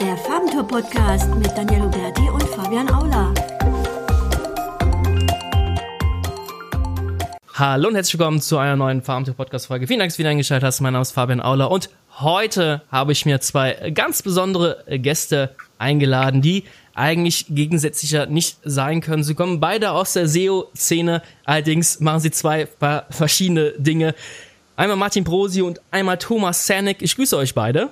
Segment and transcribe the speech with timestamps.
[0.00, 3.32] Der Farbentour Podcast mit Daniel Huberti und Fabian Aula.
[7.54, 9.86] Hallo und herzlich willkommen zu einer neuen Farbentour Podcast Folge.
[9.86, 10.80] Vielen Dank, dass du wieder eingeschaltet hast.
[10.80, 16.42] Mein Name ist Fabian Aula und heute habe ich mir zwei ganz besondere Gäste eingeladen,
[16.42, 16.64] die
[16.94, 19.22] eigentlich gegensätzlicher nicht sein können.
[19.22, 22.68] Sie kommen beide aus der SEO-Szene, allerdings machen sie zwei
[23.10, 24.14] verschiedene Dinge.
[24.74, 27.00] Einmal Martin Brosi und einmal Thomas Cernik.
[27.00, 27.90] Ich grüße euch beide.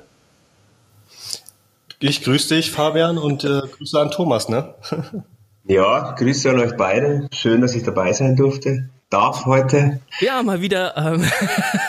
[2.05, 4.75] Ich grüße dich, Fabian, und äh, Grüße an Thomas, ne?
[5.69, 7.29] ja, Grüße an euch beide.
[7.33, 8.89] Schön, dass ich dabei sein durfte.
[9.09, 10.01] Darf heute.
[10.19, 10.97] Ja, mal wieder.
[10.97, 11.25] Ähm,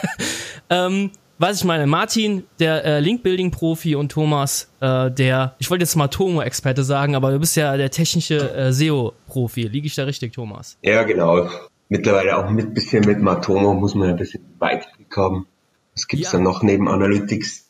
[0.69, 5.95] ähm, was ich meine, Martin, der äh, Link-Building-Profi und Thomas, äh, der, ich wollte jetzt
[5.95, 9.63] mal Tomo-Experte sagen, aber du bist ja der technische äh, SEO-Profi.
[9.63, 10.77] Liege ich da richtig, Thomas?
[10.83, 11.49] Ja, genau.
[11.89, 15.47] Mittlerweile auch mit bisschen mit Matomo muss man ein bisschen Weitblick haben.
[15.95, 16.37] Was gibt's ja.
[16.37, 17.62] dann noch neben Analytics?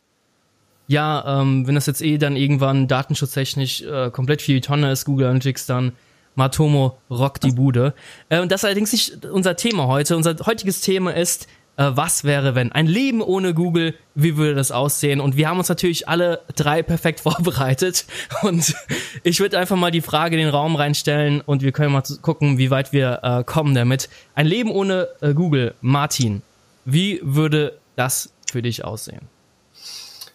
[0.88, 5.28] Ja, ähm, wenn das jetzt eh dann irgendwann datenschutztechnisch äh, komplett viel Tonne ist, Google
[5.28, 5.94] Analytics, dann
[6.36, 7.94] Matomo rockt die Bude.
[8.30, 10.18] Äh, und das ist allerdings nicht unser Thema heute.
[10.18, 12.72] Unser heutiges Thema ist, äh, was wäre wenn?
[12.72, 15.20] Ein Leben ohne Google, wie würde das aussehen?
[15.20, 18.06] Und wir haben uns natürlich alle drei perfekt vorbereitet.
[18.42, 18.76] Und
[19.24, 22.58] ich würde einfach mal die Frage in den Raum reinstellen und wir können mal gucken,
[22.58, 24.10] wie weit wir äh, kommen damit.
[24.36, 26.42] Ein Leben ohne äh, Google, Martin,
[26.86, 29.34] wie würde das für dich aussehen?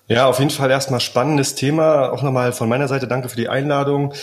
[0.09, 2.11] Ja, auf jeden Fall erstmal spannendes Thema.
[2.11, 4.15] Auch nochmal von meiner Seite danke für die Einladung.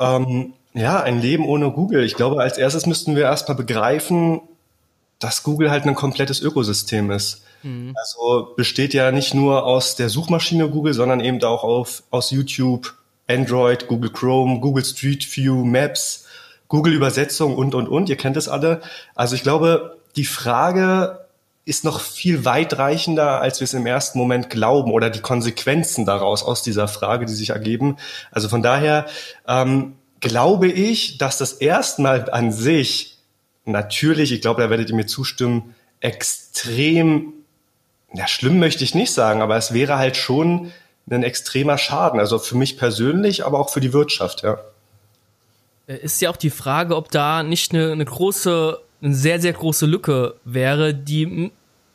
[0.00, 2.04] Ähm, ja, ein Leben ohne Google.
[2.04, 4.40] Ich glaube, als erstes müssten wir erstmal begreifen,
[5.18, 7.42] dass Google halt ein komplettes Ökosystem ist.
[7.62, 7.94] Mhm.
[7.96, 12.94] Also besteht ja nicht nur aus der Suchmaschine Google, sondern eben auch auf, aus YouTube,
[13.28, 16.26] Android, Google Chrome, Google Street View, Maps,
[16.68, 18.08] Google Übersetzung und, und, und.
[18.08, 18.80] Ihr kennt es alle.
[19.14, 21.26] Also ich glaube, die Frage,
[21.68, 26.42] ist noch viel weitreichender, als wir es im ersten Moment glauben oder die Konsequenzen daraus
[26.42, 27.96] aus dieser Frage, die sich ergeben.
[28.30, 29.06] Also von daher
[29.46, 33.18] ähm, glaube ich, dass das erstmal an sich
[33.66, 37.34] natürlich, ich glaube, da werdet ihr mir zustimmen, extrem,
[38.14, 40.72] ja, schlimm möchte ich nicht sagen, aber es wäre halt schon
[41.10, 42.18] ein extremer Schaden.
[42.18, 44.58] Also für mich persönlich, aber auch für die Wirtschaft, ja.
[45.86, 49.52] Äh, ist ja auch die Frage, ob da nicht eine, eine große, eine sehr, sehr
[49.52, 51.50] große Lücke wäre, die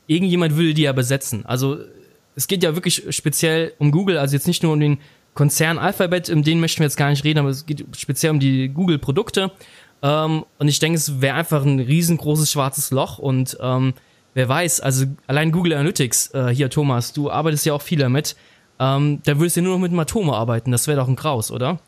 [0.07, 1.45] irgendjemand würde die ja besetzen.
[1.45, 1.77] Also
[2.35, 4.99] es geht ja wirklich speziell um Google, also jetzt nicht nur um den
[5.33, 8.39] Konzern Alphabet, um den möchten wir jetzt gar nicht reden, aber es geht speziell um
[8.39, 9.51] die Google-Produkte.
[10.01, 13.93] Ähm, und ich denke, es wäre einfach ein riesengroßes schwarzes Loch und ähm,
[14.33, 18.35] wer weiß, also allein Google Analytics, äh, hier Thomas, du arbeitest ja auch viel damit,
[18.79, 21.79] ähm, da würdest du nur noch mit Matome arbeiten, das wäre doch ein Graus, oder?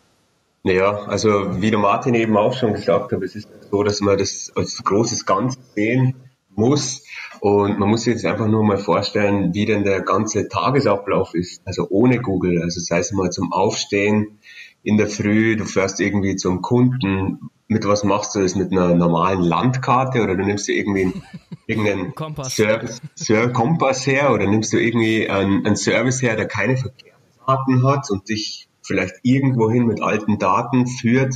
[0.66, 4.18] Naja, also wie der Martin eben auch schon gesagt hat, es ist so, dass man
[4.18, 6.16] das als großes Ganzes sehen
[6.56, 7.04] muss.
[7.40, 11.62] Und man muss sich jetzt einfach nur mal vorstellen, wie denn der ganze Tagesablauf ist,
[11.66, 12.64] also ohne Google.
[12.64, 14.40] Also sei es mal zum Aufstehen
[14.82, 18.56] in der Früh, du fährst irgendwie zum Kunden, mit was machst du das?
[18.56, 21.14] Mit einer normalen Landkarte oder du nimmst dir irgendwie
[21.68, 22.56] irgendeinen Kompass.
[22.56, 27.84] Service, Service, Kompass her oder nimmst du irgendwie einen, einen Service her, der keine Verkehrsdaten
[27.84, 31.36] hat und dich vielleicht irgendwohin mit alten Daten führt,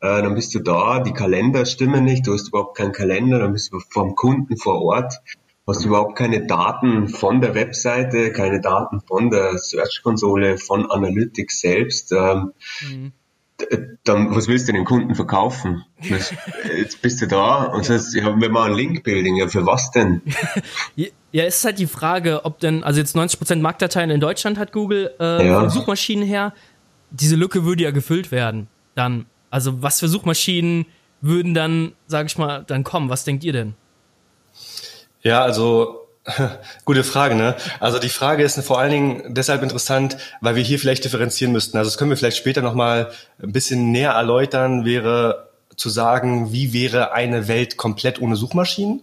[0.00, 3.52] äh, dann bist du da, die Kalender stimmen nicht, du hast überhaupt keinen Kalender, dann
[3.52, 5.14] bist du vom Kunden vor Ort,
[5.68, 12.12] hast überhaupt keine Daten von der Webseite, keine Daten von der Search-Konsole, von Analytics selbst.
[12.12, 13.12] Ähm, mhm.
[14.04, 15.84] Dann, was willst du den Kunden verkaufen?
[16.00, 20.22] Jetzt bist du da und sagst, ja, wir machen Link-Building, ja, für was denn?
[21.30, 24.72] Ja, es ist halt die Frage, ob denn, also jetzt 90% Marktdateien in Deutschland hat
[24.72, 25.60] Google äh, ja.
[25.60, 26.54] von Suchmaschinen her,
[27.10, 28.68] diese Lücke würde ja gefüllt werden.
[28.94, 30.86] Dann, also was für Suchmaschinen
[31.20, 33.08] würden dann, sag ich mal, dann kommen?
[33.08, 33.74] Was denkt ihr denn?
[35.22, 36.08] Ja, also
[36.84, 37.56] Gute Frage, ne?
[37.80, 41.78] Also die Frage ist vor allen Dingen deshalb interessant, weil wir hier vielleicht differenzieren müssten.
[41.78, 43.10] Also das können wir vielleicht später nochmal
[43.42, 49.02] ein bisschen näher erläutern, wäre zu sagen, wie wäre eine Welt komplett ohne Suchmaschinen?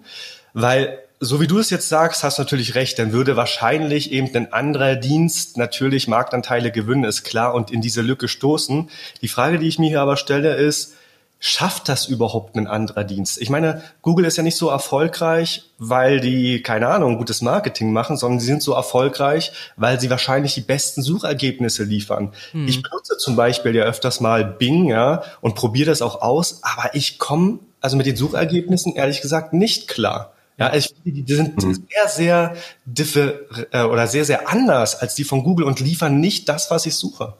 [0.53, 4.33] Weil so wie du es jetzt sagst, hast du natürlich recht, dann würde wahrscheinlich eben
[4.35, 8.89] ein anderer Dienst natürlich Marktanteile gewinnen, ist klar, und in diese Lücke stoßen.
[9.21, 10.93] Die Frage, die ich mir hier aber stelle, ist,
[11.39, 13.41] schafft das überhaupt ein anderer Dienst?
[13.41, 18.17] Ich meine, Google ist ja nicht so erfolgreich, weil die, keine Ahnung, gutes Marketing machen,
[18.17, 22.33] sondern sie sind so erfolgreich, weil sie wahrscheinlich die besten Suchergebnisse liefern.
[22.51, 22.67] Hm.
[22.67, 26.95] Ich benutze zum Beispiel ja öfters mal Bing, ja, und probiere das auch aus, aber
[26.95, 30.34] ich komme also mit den Suchergebnissen ehrlich gesagt nicht klar.
[30.57, 31.73] Ja, ich finde, die sind mhm.
[31.73, 32.55] sehr, sehr
[32.85, 33.33] differ
[33.71, 36.95] äh, oder sehr, sehr anders als die von Google und liefern nicht das, was ich
[36.95, 37.33] suche.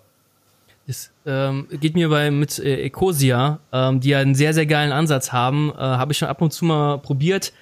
[0.88, 4.92] Das ähm, geht mir bei mit äh, Ecosia, ähm, die ja einen sehr, sehr geilen
[4.92, 7.54] Ansatz haben, äh, habe ich schon ab und zu mal probiert,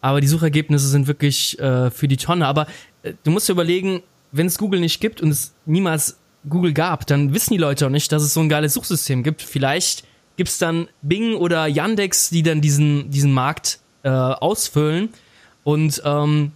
[0.00, 2.46] aber die Suchergebnisse sind wirklich äh, für die Tonne.
[2.46, 2.66] Aber
[3.02, 4.02] äh, du musst dir überlegen,
[4.32, 6.18] wenn es Google nicht gibt und es niemals
[6.48, 9.42] Google gab, dann wissen die Leute auch nicht, dass es so ein geiles Suchsystem gibt.
[9.42, 10.04] Vielleicht
[10.36, 15.10] gibt's dann Bing oder Yandex, die dann diesen, diesen Markt äh, ausfüllen
[15.64, 16.52] und ähm,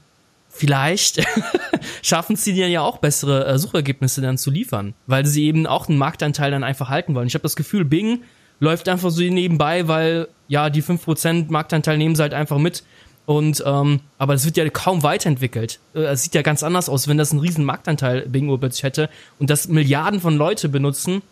[0.49, 1.25] vielleicht
[2.03, 5.89] schaffen sie dann ja auch bessere äh, Suchergebnisse dann zu liefern, weil sie eben auch
[5.89, 7.27] einen Marktanteil dann einfach halten wollen.
[7.27, 8.23] Ich habe das Gefühl, Bing
[8.61, 12.85] läuft einfach so nebenbei, weil ja die 5% Marktanteil nehmen sie halt einfach mit.
[13.27, 15.81] Und ähm, aber es wird ja kaum weiterentwickelt.
[15.95, 19.09] Äh, es sieht ja ganz anders aus, wenn das einen riesen Marktanteil Bingo plötzlich hätte
[19.39, 21.23] und das Milliarden von Leute benutzen,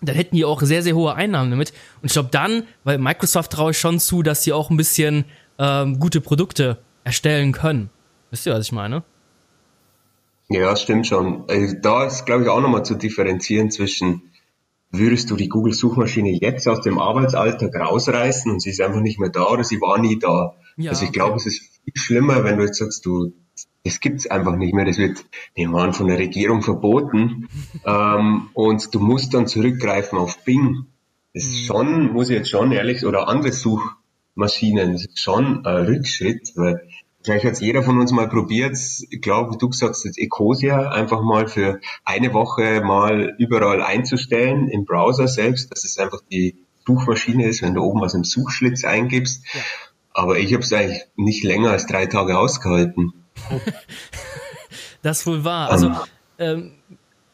[0.00, 1.72] dann hätten die auch sehr, sehr hohe Einnahmen damit.
[2.00, 5.24] Und ich glaube dann, weil Microsoft traue ich schon zu, dass sie auch ein bisschen
[5.58, 7.90] ähm, gute Produkte erstellen können.
[8.30, 9.04] Wisst ihr, was ich meine?
[10.48, 11.44] Ja, stimmt schon.
[11.48, 14.22] Also da ist, glaube ich, auch nochmal zu differenzieren zwischen,
[14.90, 19.30] würdest du die Google-Suchmaschine jetzt aus dem Arbeitsalltag rausreißen und sie ist einfach nicht mehr
[19.30, 20.54] da oder sie war nie da.
[20.76, 21.18] Ja, also ich okay.
[21.18, 23.32] glaube, es ist viel schlimmer, wenn du jetzt sagst, du,
[23.82, 25.24] das gibt's einfach nicht mehr, das wird,
[25.54, 27.48] wir an, von der Regierung verboten
[27.84, 30.86] ähm, und du musst dann zurückgreifen auf Bing.
[31.34, 31.66] Das ist mhm.
[31.66, 33.96] schon, muss ich jetzt schon ehrlich, oder andere Suchmaschinen,
[34.36, 36.88] das ist schon ein Rückschritt, weil
[37.26, 38.76] Vielleicht hat jeder von uns mal probiert.
[39.10, 44.84] Ich glaube, du sagst jetzt Ecosia einfach mal für eine Woche mal überall einzustellen im
[44.84, 46.54] Browser selbst, dass es einfach die
[46.86, 49.42] Suchmaschine ist, wenn du oben was im Suchschlitz eingibst.
[49.52, 49.60] Ja.
[50.14, 53.12] Aber ich habe es eigentlich nicht länger als drei Tage ausgehalten.
[55.02, 55.68] das wohl wahr.
[55.72, 55.96] Also um,
[56.38, 56.72] ähm,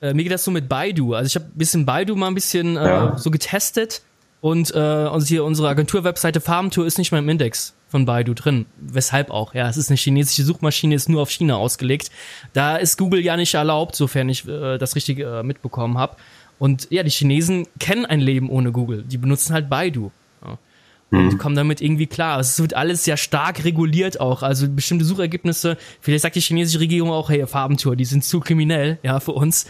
[0.00, 1.12] äh, mir geht das so mit Baidu.
[1.12, 3.18] Also ich habe ein bisschen Baidu mal ein bisschen äh, ja.
[3.18, 4.00] so getestet
[4.42, 8.66] und, äh, und hier unsere Agentur-Webseite Farmtour ist nicht mehr im Index von Baidu drin.
[8.76, 9.54] Weshalb auch?
[9.54, 12.10] Ja, es ist eine chinesische Suchmaschine, ist nur auf China ausgelegt.
[12.52, 16.16] Da ist Google ja nicht erlaubt, sofern ich äh, das richtig äh, mitbekommen habe.
[16.58, 19.04] Und ja, die Chinesen kennen ein Leben ohne Google.
[19.04, 20.10] Die benutzen halt Baidu
[21.12, 21.38] und mhm.
[21.38, 22.40] kommen damit irgendwie klar.
[22.40, 24.42] Es wird alles sehr stark reguliert auch.
[24.42, 28.98] Also bestimmte Suchergebnisse, vielleicht sagt die chinesische Regierung auch, hey, Farbentour, die sind zu kriminell,
[29.02, 29.66] ja, für uns.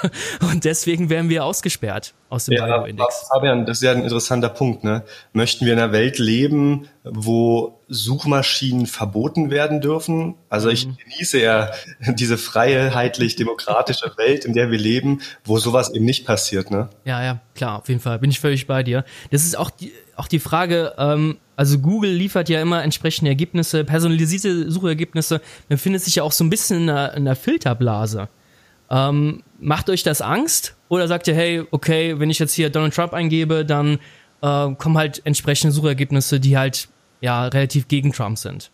[0.50, 3.28] und deswegen werden wir ausgesperrt aus dem ja, Index.
[3.30, 5.02] Fabian, das ist ja ein interessanter Punkt, ne?
[5.34, 10.34] Möchten wir in einer Welt leben, wo Suchmaschinen verboten werden dürfen?
[10.48, 10.96] Also ich mhm.
[10.96, 11.70] genieße ja
[12.08, 16.88] diese freiheitlich-demokratische Welt, in der wir leben, wo sowas eben nicht passiert, ne?
[17.04, 18.18] Ja, ja, klar, auf jeden Fall.
[18.18, 19.04] Bin ich völlig bei dir.
[19.30, 23.84] Das ist auch die, auch die Frage, ähm, also Google liefert ja immer entsprechende Ergebnisse,
[23.84, 28.28] personalisierte Suchergebnisse, befindet sich ja auch so ein bisschen in einer, in einer Filterblase.
[28.90, 30.76] Ähm, macht euch das Angst?
[30.88, 33.98] Oder sagt ihr, hey, okay, wenn ich jetzt hier Donald Trump eingebe, dann
[34.42, 36.88] äh, kommen halt entsprechende Suchergebnisse, die halt
[37.20, 38.70] ja relativ gegen Trump sind?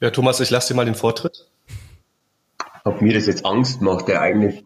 [0.00, 1.46] Ja, Thomas, ich lasse dir mal den Vortritt.
[2.84, 4.64] Ob mir das jetzt Angst macht, der eigentlich,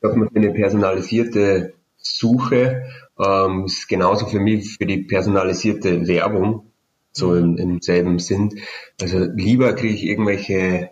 [0.00, 2.84] dass man eine personalisierte Suche
[3.18, 6.72] ähm, ist genauso für mich für die personalisierte Werbung,
[7.12, 8.60] so im, im selben Sinn.
[9.00, 10.90] Also lieber kriege ich irgendwelche,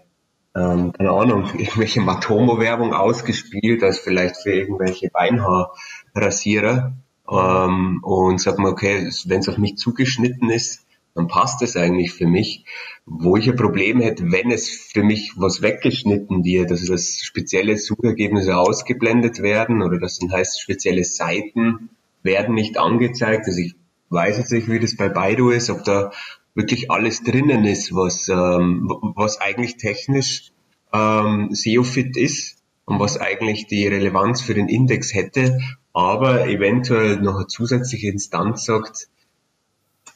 [0.54, 6.92] ähm, keine Ahnung, irgendwelche Matomo-Werbung ausgespielt, als vielleicht für irgendwelche Beinhaarrasierer.
[7.30, 12.12] Ähm, und sag mal, okay, wenn es auf mich zugeschnitten ist, dann passt es eigentlich
[12.12, 12.64] für mich.
[13.04, 17.76] Wo ich ein Problem hätte, wenn es für mich was weggeschnitten wird, also dass spezielle
[17.76, 21.90] Suchergebnisse ausgeblendet werden oder das dann heißt spezielle Seiten
[22.22, 23.46] werden nicht angezeigt.
[23.46, 23.74] Also ich
[24.10, 26.10] weiß jetzt nicht, wie das bei Baidu ist, ob da
[26.54, 30.52] wirklich alles drinnen ist, was, ähm, was eigentlich technisch
[30.92, 35.60] ähm, SEO-fit ist und was eigentlich die Relevanz für den Index hätte,
[35.92, 39.08] aber eventuell noch eine zusätzliche Instanz sagt,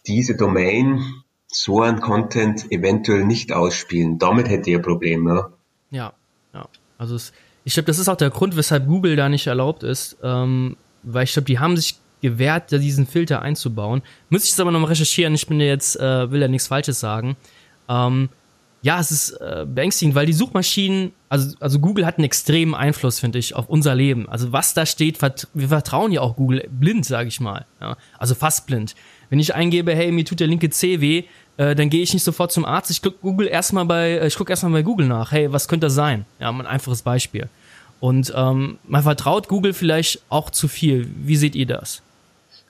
[0.07, 1.03] diese Domain
[1.47, 4.19] so ein Content eventuell nicht ausspielen.
[4.19, 5.53] Damit hätte ihr ein Problem, ja.
[5.91, 6.13] Ja,
[6.53, 6.69] ja.
[6.99, 7.33] Also es,
[7.65, 10.17] ich glaube, das ist auch der Grund, weshalb Google da nicht erlaubt ist.
[10.23, 14.03] Ähm, weil ich glaube, die haben sich gewährt, diesen Filter einzubauen.
[14.31, 17.37] Müsste ich es aber nochmal recherchieren, ich bin jetzt, äh, will ja nichts Falsches sagen.
[17.89, 18.31] Ähm,
[18.85, 23.19] ja, es ist äh, beängstigend, weil die Suchmaschinen, also, also Google hat einen extremen Einfluss,
[23.19, 24.29] finde ich, auf unser Leben.
[24.29, 27.65] Also was da steht, vert wir vertrauen ja auch Google blind, sage ich mal.
[27.81, 27.97] Ja?
[28.19, 28.95] Also fast blind.
[29.31, 31.25] Wenn ich eingebe, hey, mir tut der linke C weh,
[31.57, 32.91] äh, dann gehe ich nicht sofort zum Arzt.
[32.91, 35.33] Ich gucke Google erstmal bei, äh, ich gucke erstmal bei Google nach.
[35.33, 36.27] Hey, was könnte das sein?
[36.39, 37.49] Ja, ein einfaches Beispiel.
[38.05, 41.09] Und ähm, man vertraut Google vielleicht auch zu viel.
[41.17, 42.03] Wie seht ihr das?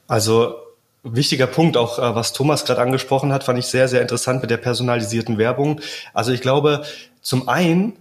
[0.06, 0.54] Also
[1.02, 4.50] wichtiger Punkt, auch äh, was Thomas gerade angesprochen hat, fand ich sehr, sehr interessant mit
[4.52, 5.80] der personalisierten Werbung.
[6.12, 6.84] Also ich glaube,
[7.20, 7.94] zum einen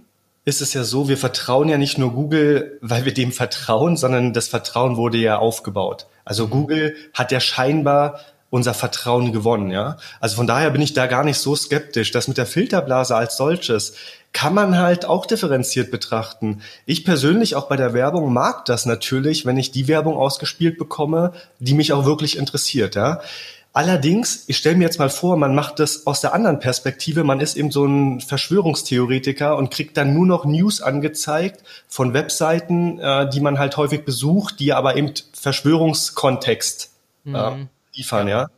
[0.46, 4.34] ist es ja so, wir vertrauen ja nicht nur Google, weil wir dem vertrauen, sondern
[4.34, 6.06] das Vertrauen wurde ja aufgebaut.
[6.26, 8.20] Also Google hat ja scheinbar
[8.54, 9.98] unser Vertrauen gewonnen, ja.
[10.20, 12.12] Also von daher bin ich da gar nicht so skeptisch.
[12.12, 13.96] Das mit der Filterblase als solches
[14.32, 16.62] kann man halt auch differenziert betrachten.
[16.86, 21.34] Ich persönlich auch bei der Werbung mag das natürlich, wenn ich die Werbung ausgespielt bekomme,
[21.58, 23.22] die mich auch wirklich interessiert, ja.
[23.76, 27.24] Allerdings, ich stelle mir jetzt mal vor, man macht das aus der anderen Perspektive.
[27.24, 33.00] Man ist eben so ein Verschwörungstheoretiker und kriegt dann nur noch News angezeigt von Webseiten,
[33.00, 36.92] äh, die man halt häufig besucht, die aber eben Verschwörungskontext
[37.26, 37.66] äh.
[37.96, 38.50] Liefern, ja.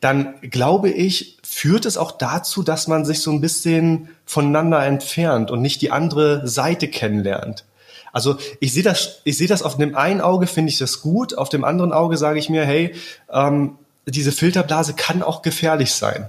[0.00, 5.50] Dann glaube ich, führt es auch dazu, dass man sich so ein bisschen voneinander entfernt
[5.50, 7.64] und nicht die andere Seite kennenlernt.
[8.12, 11.36] Also ich sehe das, ich sehe das auf dem einen Auge finde ich das gut,
[11.36, 12.94] auf dem anderen Auge sage ich mir, hey,
[13.32, 16.28] ähm, diese Filterblase kann auch gefährlich sein.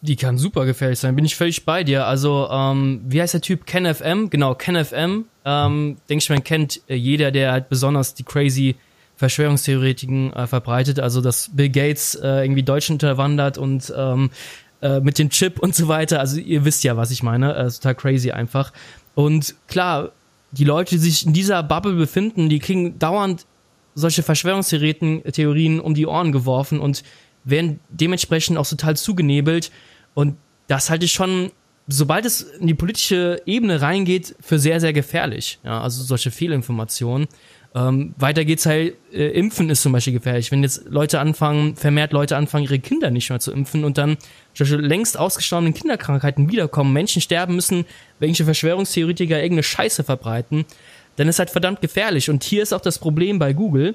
[0.00, 2.06] Die kann super gefährlich sein, bin ich völlig bei dir.
[2.06, 3.66] Also, ähm, wie heißt der Typ?
[3.66, 4.30] KenFM?
[4.30, 5.24] Genau, KenFM.
[5.44, 8.76] Ähm, denke ich, man kennt äh, jeder, der halt besonders die crazy
[9.18, 11.00] Verschwörungstheoretiken äh, verbreitet.
[11.00, 14.30] Also, dass Bill Gates äh, irgendwie Deutschland unterwandert und ähm,
[14.80, 16.20] äh, mit dem Chip und so weiter.
[16.20, 17.54] Also, ihr wisst ja, was ich meine.
[17.54, 18.72] Äh, total crazy einfach.
[19.16, 20.12] Und klar,
[20.52, 23.44] die Leute, die sich in dieser Bubble befinden, die kriegen dauernd
[23.96, 27.02] solche Verschwörungstheorien um die Ohren geworfen und
[27.42, 29.72] werden dementsprechend auch total zugenebelt.
[30.14, 30.36] Und
[30.68, 31.50] das halte ich schon,
[31.88, 35.58] sobald es in die politische Ebene reingeht, für sehr, sehr gefährlich.
[35.64, 37.26] Ja, also solche Fehlinformationen.
[37.74, 40.50] Ähm, weiter geht's halt, äh, Impfen ist zum Beispiel gefährlich.
[40.50, 44.16] Wenn jetzt Leute anfangen, vermehrt Leute anfangen, ihre Kinder nicht mehr zu impfen und dann
[44.54, 47.84] solche längst ausgestorbenen Kinderkrankheiten wiederkommen, Menschen sterben müssen,
[48.18, 50.64] welche Verschwörungstheoretiker irgendeine Scheiße verbreiten,
[51.16, 52.30] dann ist halt verdammt gefährlich.
[52.30, 53.94] Und hier ist auch das Problem bei Google,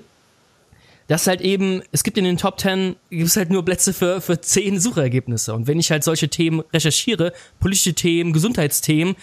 [1.08, 4.22] dass halt eben, es gibt in den Top 10, gibt es halt nur Plätze für,
[4.22, 5.54] für zehn Suchergebnisse.
[5.54, 9.16] Und wenn ich halt solche Themen recherchiere, politische Themen, Gesundheitsthemen,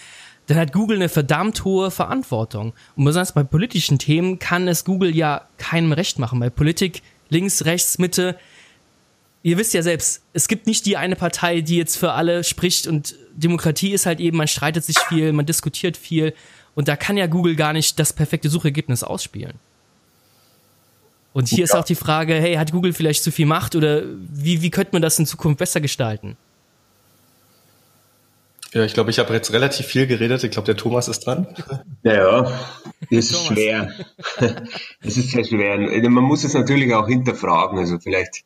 [0.47, 2.73] dann hat Google eine verdammt hohe Verantwortung.
[2.95, 6.39] Und besonders bei politischen Themen kann es Google ja keinem recht machen.
[6.39, 8.37] Bei Politik, links, rechts, Mitte,
[9.43, 12.87] ihr wisst ja selbst, es gibt nicht die eine Partei, die jetzt für alle spricht
[12.87, 16.33] und Demokratie ist halt eben, man streitet sich viel, man diskutiert viel
[16.75, 19.53] und da kann ja Google gar nicht das perfekte Suchergebnis ausspielen.
[21.33, 21.63] Und hier ja.
[21.63, 24.91] ist auch die Frage, hey, hat Google vielleicht zu viel Macht oder wie, wie könnte
[24.93, 26.35] man das in Zukunft besser gestalten?
[28.73, 30.43] Ja, ich glaube, ich habe jetzt relativ viel geredet.
[30.43, 31.47] Ich glaube, der Thomas ist dran.
[32.03, 32.51] Ja, das
[33.31, 33.91] ist schwer.
[35.03, 35.77] Das ist sehr schwer.
[35.77, 37.79] Man muss es natürlich auch hinterfragen.
[37.79, 38.43] Also vielleicht,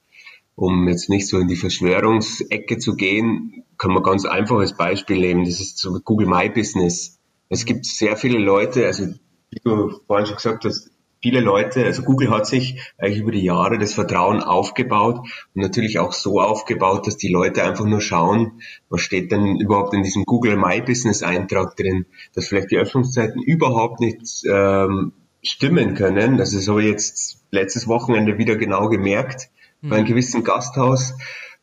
[0.56, 5.46] um jetzt nicht so in die Verschwörungsecke zu gehen, kann man ganz einfaches Beispiel nehmen.
[5.46, 7.20] Das ist so Google My Business.
[7.50, 9.06] Es gibt sehr viele Leute, also
[9.52, 10.90] wie du vorhin schon gesagt hast,
[11.26, 15.98] viele Leute, also Google hat sich eigentlich über die Jahre das Vertrauen aufgebaut und natürlich
[15.98, 20.26] auch so aufgebaut, dass die Leute einfach nur schauen, was steht denn überhaupt in diesem
[20.26, 22.06] Google My Business Eintrag drin,
[22.36, 26.40] dass vielleicht die Öffnungszeiten überhaupt nicht ähm, stimmen können.
[26.40, 29.50] Also das habe ich jetzt letztes Wochenende wieder genau gemerkt
[29.82, 29.90] mhm.
[29.90, 31.14] bei einem gewissen Gasthaus.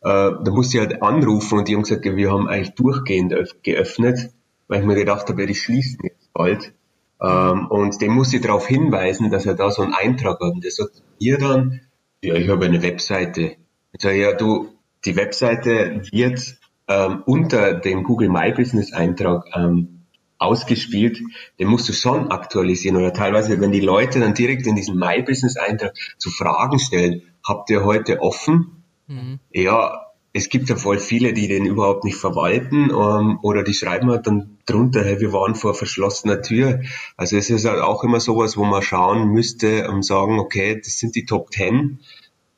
[0.00, 4.32] Äh, da musste ich halt anrufen und die haben gesagt, wir haben eigentlich durchgehend geöffnet
[4.66, 6.72] weil ich mir gedacht habe, ja, die schließen jetzt bald.
[7.22, 10.52] Ähm, und dem muss ich darauf hinweisen, dass er da so einen Eintrag hat.
[10.52, 11.80] Und der sagt ihr dann,
[12.22, 13.56] ja, ich habe eine Webseite.
[13.92, 14.68] Ich sage, ja, du,
[15.04, 16.56] die Webseite wird
[16.88, 20.02] ähm, unter dem Google My Business Eintrag ähm,
[20.38, 21.20] ausgespielt,
[21.60, 22.96] den musst du schon aktualisieren.
[22.96, 27.22] Oder teilweise, wenn die Leute dann direkt in diesen My Business Eintrag zu Fragen stellen,
[27.46, 28.82] habt ihr heute offen?
[29.06, 29.38] Mhm.
[29.52, 34.10] Ja, es gibt ja voll viele, die den überhaupt nicht verwalten ähm, oder die schreiben
[34.10, 36.80] halt dann drunter, hey, wir waren vor verschlossener Tür.
[37.16, 40.98] Also es ist halt auch immer sowas, wo man schauen müsste und sagen, okay, das
[40.98, 42.00] sind die Top Ten,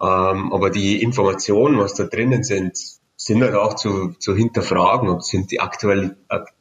[0.00, 2.78] ähm, aber die Informationen, was da drinnen sind,
[3.16, 6.10] sind halt auch zu, zu hinterfragen, ob sind die, Aktuali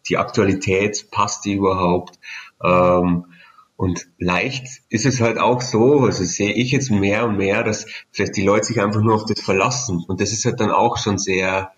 [0.08, 2.20] die Aktualität, passt die überhaupt?
[2.64, 3.26] Ähm,
[3.76, 7.88] und leicht ist es halt auch so, also sehe ich jetzt mehr und mehr, dass
[8.12, 10.04] vielleicht die Leute sich einfach nur auf das verlassen.
[10.08, 11.72] Und das ist halt dann auch schon sehr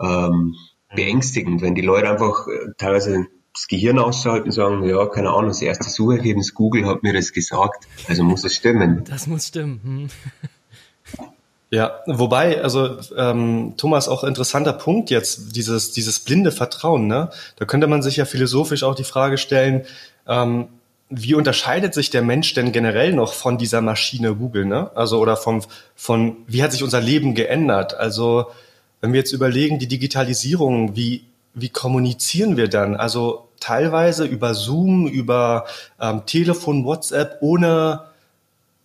[0.00, 0.56] ähm,
[0.94, 5.48] beängstigend, wenn die Leute einfach äh, teilweise das Gehirn ausschalten und sagen, ja, keine Ahnung,
[5.48, 9.04] das erste Suchergebnis Google hat mir das gesagt, also muss es stimmen.
[9.04, 9.80] Das muss stimmen.
[9.84, 10.08] Hm.
[11.74, 17.30] Ja, wobei, also ähm, Thomas, auch interessanter Punkt jetzt, dieses, dieses blinde Vertrauen, ne?
[17.56, 19.86] Da könnte man sich ja philosophisch auch die Frage stellen,
[20.28, 20.68] ähm,
[21.14, 24.90] wie unterscheidet sich der Mensch denn generell noch von dieser Maschine Google, ne?
[24.94, 25.62] Also oder vom,
[25.94, 27.94] von, wie hat sich unser Leben geändert?
[27.94, 28.46] Also
[29.02, 32.96] wenn wir jetzt überlegen, die Digitalisierung, wie, wie kommunizieren wir dann?
[32.96, 35.66] Also teilweise über Zoom, über
[36.00, 38.04] ähm, Telefon, WhatsApp, ohne,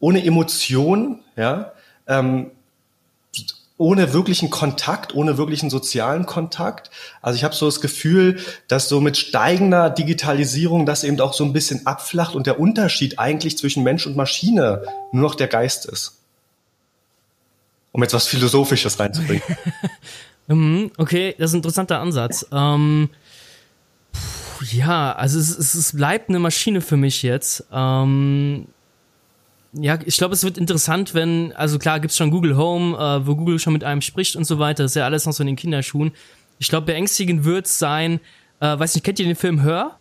[0.01, 1.71] ohne Emotion, ja.
[2.07, 2.51] Ähm,
[3.77, 6.89] ohne wirklichen Kontakt, ohne wirklichen sozialen Kontakt.
[7.21, 11.43] Also ich habe so das Gefühl, dass so mit steigender Digitalisierung das eben auch so
[11.43, 15.85] ein bisschen abflacht und der Unterschied eigentlich zwischen Mensch und Maschine nur noch der Geist
[15.85, 16.17] ist.
[17.91, 19.43] Um jetzt was Philosophisches reinzubringen.
[20.49, 22.47] Mhm, okay, das ist ein interessanter Ansatz.
[22.53, 23.09] Ähm,
[24.71, 27.65] ja, also es, es, bleibt eine Maschine für mich jetzt.
[27.71, 28.67] Ähm,
[29.73, 33.35] ja, ich glaube, es wird interessant, wenn, also klar, gibt's schon Google Home, äh, wo
[33.35, 34.83] Google schon mit einem spricht und so weiter.
[34.83, 36.11] Das ist ja alles noch so in den Kinderschuhen.
[36.59, 38.19] Ich glaube, beängstigend wird's sein,
[38.59, 39.97] äh, weiß nicht, kennt ihr den Film Hör?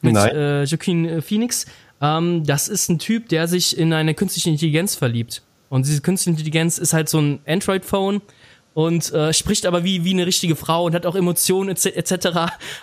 [0.00, 0.34] Mit Nein.
[0.34, 1.66] Äh, Joaquin äh, Phoenix.
[2.00, 5.42] Ähm, das ist ein Typ, der sich in eine künstliche Intelligenz verliebt.
[5.68, 8.22] Und diese künstliche Intelligenz ist halt so ein Android-Phone
[8.74, 12.28] und äh, spricht aber wie, wie eine richtige Frau und hat auch Emotionen etc.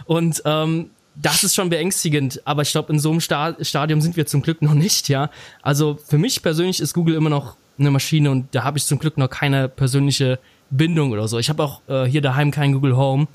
[0.05, 4.15] Und ähm, das ist schon beängstigend, aber ich glaube, in so einem Sta Stadium sind
[4.15, 5.29] wir zum Glück noch nicht, ja.
[5.61, 8.99] Also für mich persönlich ist Google immer noch eine Maschine und da habe ich zum
[8.99, 10.39] Glück noch keine persönliche
[10.69, 11.37] Bindung oder so.
[11.37, 13.27] Ich habe auch äh, hier daheim kein Google Home.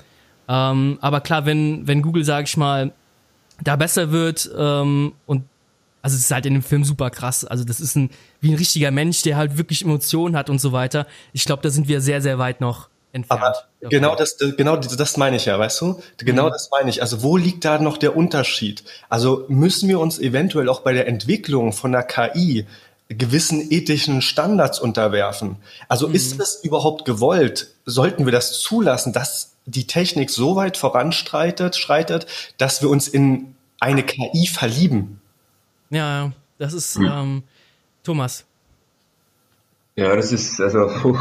[0.47, 2.93] Ähm, aber klar, wenn, wenn Google, sag ich mal,
[3.61, 5.43] da besser wird ähm, und
[6.01, 7.43] also es ist halt in dem Film super krass.
[7.43, 10.71] Also das ist ein wie ein richtiger Mensch, der halt wirklich Emotionen hat und so
[10.71, 11.05] weiter.
[11.33, 13.41] Ich glaube, da sind wir sehr, sehr weit noch entfernt.
[13.41, 16.01] Aber genau das, genau das meine ich ja, weißt du?
[16.17, 17.01] Genau das meine ich.
[17.01, 18.83] Also wo liegt da noch der Unterschied?
[19.09, 22.65] Also müssen wir uns eventuell auch bei der Entwicklung von der KI
[23.09, 25.57] gewissen ethischen Standards unterwerfen?
[25.87, 27.73] Also ist es überhaupt gewollt?
[27.85, 32.25] Sollten wir das zulassen, dass die Technik so weit voranstreitet, schreitet,
[32.57, 35.21] dass wir uns in eine KI verlieben?
[35.89, 37.43] Ja, das ist ähm,
[38.03, 38.45] Thomas.
[39.95, 40.89] Ja, das ist, also,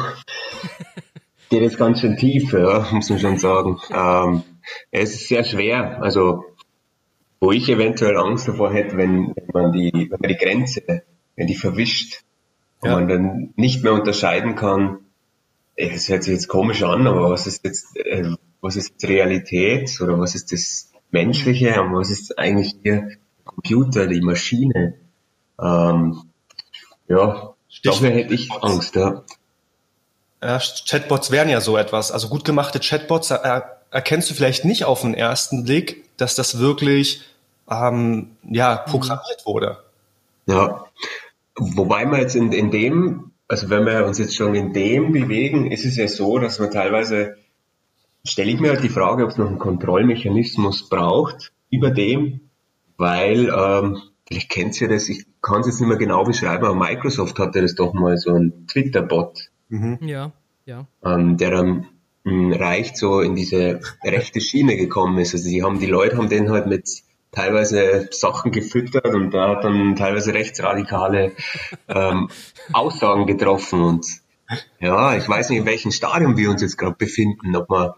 [1.48, 3.78] geht jetzt ganz schön tief, ja, muss man schon sagen.
[3.90, 4.42] Ähm,
[4.90, 6.02] es ist sehr schwer.
[6.02, 6.44] Also,
[7.40, 11.02] wo ich eventuell Angst davor hätte, wenn, wenn man die, wenn man die Grenze,
[11.36, 12.22] wenn die verwischt,
[12.80, 12.96] und Ja.
[12.96, 14.98] man dann nicht mehr unterscheiden kann,
[15.76, 20.00] das hört sich jetzt komisch an, aber was ist jetzt, äh, was ist jetzt Realität
[20.00, 24.94] oder was ist das Menschliche und was ist eigentlich hier der Computer, die Maschine?
[25.60, 26.22] Ähm,
[27.08, 29.22] ja, dafür hätte ich Angst, ja.
[30.42, 32.12] Ja, Chatbots wären ja so etwas.
[32.12, 36.58] Also gut gemachte Chatbots er, erkennst du vielleicht nicht auf den ersten Blick, dass das
[36.58, 37.22] wirklich
[37.70, 39.78] ähm, ja programmiert wurde.
[40.46, 40.86] Ja,
[41.56, 45.70] wobei wir jetzt in, in dem, also wenn wir uns jetzt schon in dem bewegen,
[45.70, 47.36] ist es ja so, dass man teilweise,
[48.24, 52.40] stelle ich mir halt die Frage, ob es noch einen Kontrollmechanismus braucht über dem,
[52.96, 56.74] weil, ähm, vielleicht kennt ihr das, ich kann es jetzt nicht mehr genau beschreiben, aber
[56.74, 60.32] Microsoft hatte das doch mal so ein Twitter-Bot, Ja,
[60.64, 60.86] ja.
[61.04, 61.86] ähm, der dann
[62.24, 65.34] mh, reicht so in diese rechte Schiene gekommen ist.
[65.34, 67.02] Also die haben, die Leute haben den halt mit
[67.32, 71.32] teilweise Sachen gefüttert und da hat dann teilweise rechtsradikale
[71.88, 72.28] ähm,
[72.72, 74.06] Aussagen getroffen und
[74.78, 77.90] ja, ich weiß nicht, in welchem Stadium wir uns jetzt gerade befinden, ob man,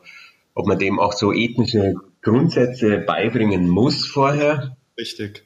[0.55, 5.45] ob man dem auch so ethnische Grundsätze beibringen muss vorher Richtig.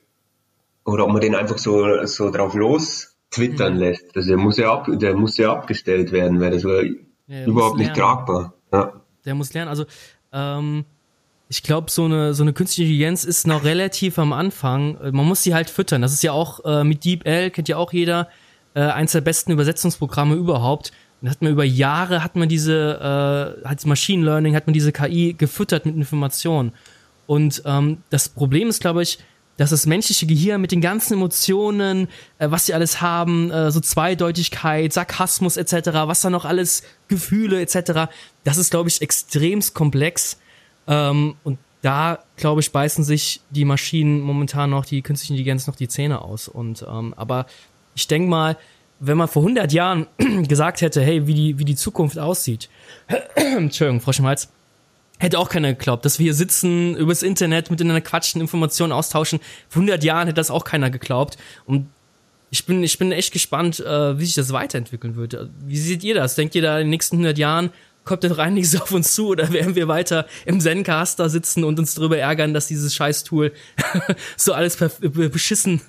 [0.84, 4.14] oder ob man den einfach so, so drauf los twittern lässt.
[4.14, 6.92] Also der muss ja ab, der muss ja abgestellt werden, weil das war Ja,
[7.26, 8.54] er überhaupt nicht tragbar.
[8.72, 8.92] Ja.
[9.24, 9.68] Der muss lernen.
[9.68, 9.86] Also,
[10.32, 10.84] ähm,
[11.48, 14.96] ich glaube, so eine, so eine künstliche Intelligenz ist noch relativ am Anfang.
[15.12, 16.00] Man muss sie halt füttern.
[16.00, 18.28] Das ist ja auch äh, mit DeepL, kennt ja auch jeder,
[18.74, 20.92] äh, eins der besten Übersetzungsprogramme überhaupt.
[21.20, 24.92] Und hat man über Jahre, hat man diese, äh, hat Machine Learning, hat man diese
[24.92, 26.72] KI gefüttert mit Informationen.
[27.26, 29.18] Und ähm, das Problem ist, glaube ich,
[29.56, 33.80] dass das menschliche Gehirn mit den ganzen Emotionen, äh, was sie alles haben, äh, so
[33.80, 38.10] Zweideutigkeit, Sarkasmus etc., was da noch alles, Gefühle etc.,
[38.44, 40.38] das ist, glaube ich, extremst komplex.
[40.86, 45.76] Ähm, und da, glaube ich, beißen sich die Maschinen momentan noch, die künstliche Intelligenz noch
[45.76, 46.48] die Zähne aus.
[46.48, 47.46] Und ähm, aber
[47.94, 48.56] ich denke mal,
[49.00, 50.06] wenn man vor 100 Jahren
[50.48, 52.70] gesagt hätte, hey, wie die, wie die Zukunft aussieht,
[53.34, 54.26] Entschuldigung, Frosch im
[55.22, 59.40] hätte auch keiner geglaubt, dass wir hier sitzen, übers Internet miteinander quatschen, Informationen austauschen.
[59.68, 61.38] Vor 100 Jahren hätte das auch keiner geglaubt.
[61.64, 61.88] Und
[62.50, 65.48] ich bin, ich bin echt gespannt, äh, wie sich das weiterentwickeln wird.
[65.64, 66.34] Wie seht ihr das?
[66.34, 67.70] Denkt ihr da in den nächsten 100 Jahren,
[68.04, 71.78] kommt denn rein nichts auf uns zu oder werden wir weiter im Zencaster sitzen und
[71.78, 73.52] uns darüber ärgern, dass dieses Scheiß-Tool
[74.36, 75.80] so alles perf- beschissen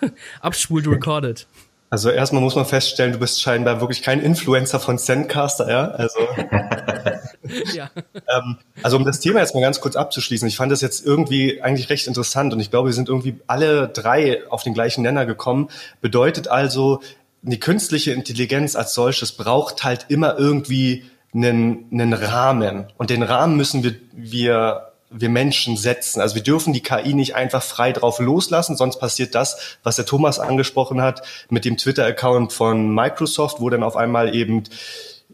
[0.40, 1.46] abspult recorded?
[1.90, 5.88] Also erstmal muss man feststellen, du bist scheinbar wirklich kein Influencer von Zencaster, ja.
[5.90, 6.18] Also,
[7.72, 7.90] ja.
[8.14, 11.62] ähm, also um das Thema jetzt mal ganz kurz abzuschließen, ich fand das jetzt irgendwie
[11.62, 15.26] eigentlich recht interessant und ich glaube, wir sind irgendwie alle drei auf den gleichen Nenner
[15.26, 15.68] gekommen.
[16.00, 17.00] Bedeutet also,
[17.42, 22.86] die künstliche Intelligenz als solches braucht halt immer irgendwie einen, einen Rahmen.
[22.96, 26.20] Und den Rahmen müssen wir, wir wir Menschen setzen.
[26.20, 30.06] Also wir dürfen die KI nicht einfach frei drauf loslassen, sonst passiert das, was der
[30.06, 34.64] Thomas angesprochen hat mit dem Twitter-Account von Microsoft, wo dann auf einmal eben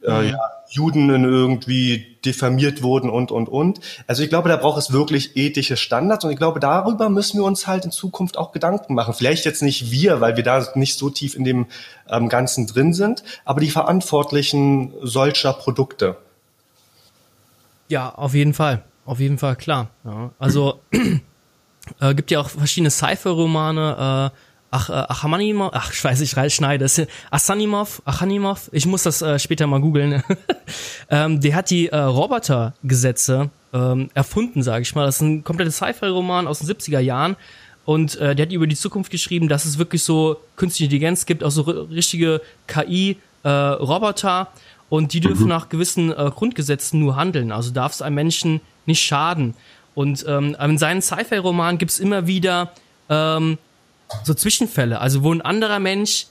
[0.02, 0.38] äh, ja,
[0.68, 3.80] Juden irgendwie diffamiert wurden und, und, und.
[4.06, 7.44] Also ich glaube, da braucht es wirklich ethische Standards und ich glaube, darüber müssen wir
[7.44, 9.14] uns halt in Zukunft auch Gedanken machen.
[9.14, 11.66] Vielleicht jetzt nicht wir, weil wir da nicht so tief in dem
[12.08, 16.16] ähm, Ganzen drin sind, aber die Verantwortlichen solcher Produkte.
[17.88, 18.82] Ja, auf jeden Fall.
[19.11, 19.90] Auf jeden Fall, klar.
[20.05, 20.31] Ja.
[20.38, 20.83] Also
[22.01, 24.37] äh, gibt ja auch verschiedene Cypher-Romane, äh,
[24.73, 27.03] Ach, äh, Achamanimov, ach, ich weiß, ich schneide es.
[27.33, 30.23] Asanimov, Achanimov, ich muss das äh, später mal googeln.
[31.11, 35.07] ähm, der hat die äh, Robotergesetze ähm, erfunden, sage ich mal.
[35.07, 37.35] Das ist ein komplettes Sci-Fi-Roman aus den 70er Jahren.
[37.85, 41.42] Und äh, der hat über die Zukunft geschrieben, dass es wirklich so künstliche Intelligenz gibt,
[41.42, 44.49] auch so richtige KI-Roboter.
[44.55, 44.59] Äh,
[44.90, 45.49] und die dürfen mhm.
[45.49, 47.51] nach gewissen äh, Grundgesetzen nur handeln.
[47.51, 49.55] Also darf es einem Menschen nicht schaden.
[49.94, 52.72] Und ähm, in seinen Sci-Fi-Romanen gibt es immer wieder
[53.09, 53.59] ähm,
[54.24, 56.26] so Zwischenfälle, also wo ein anderer Mensch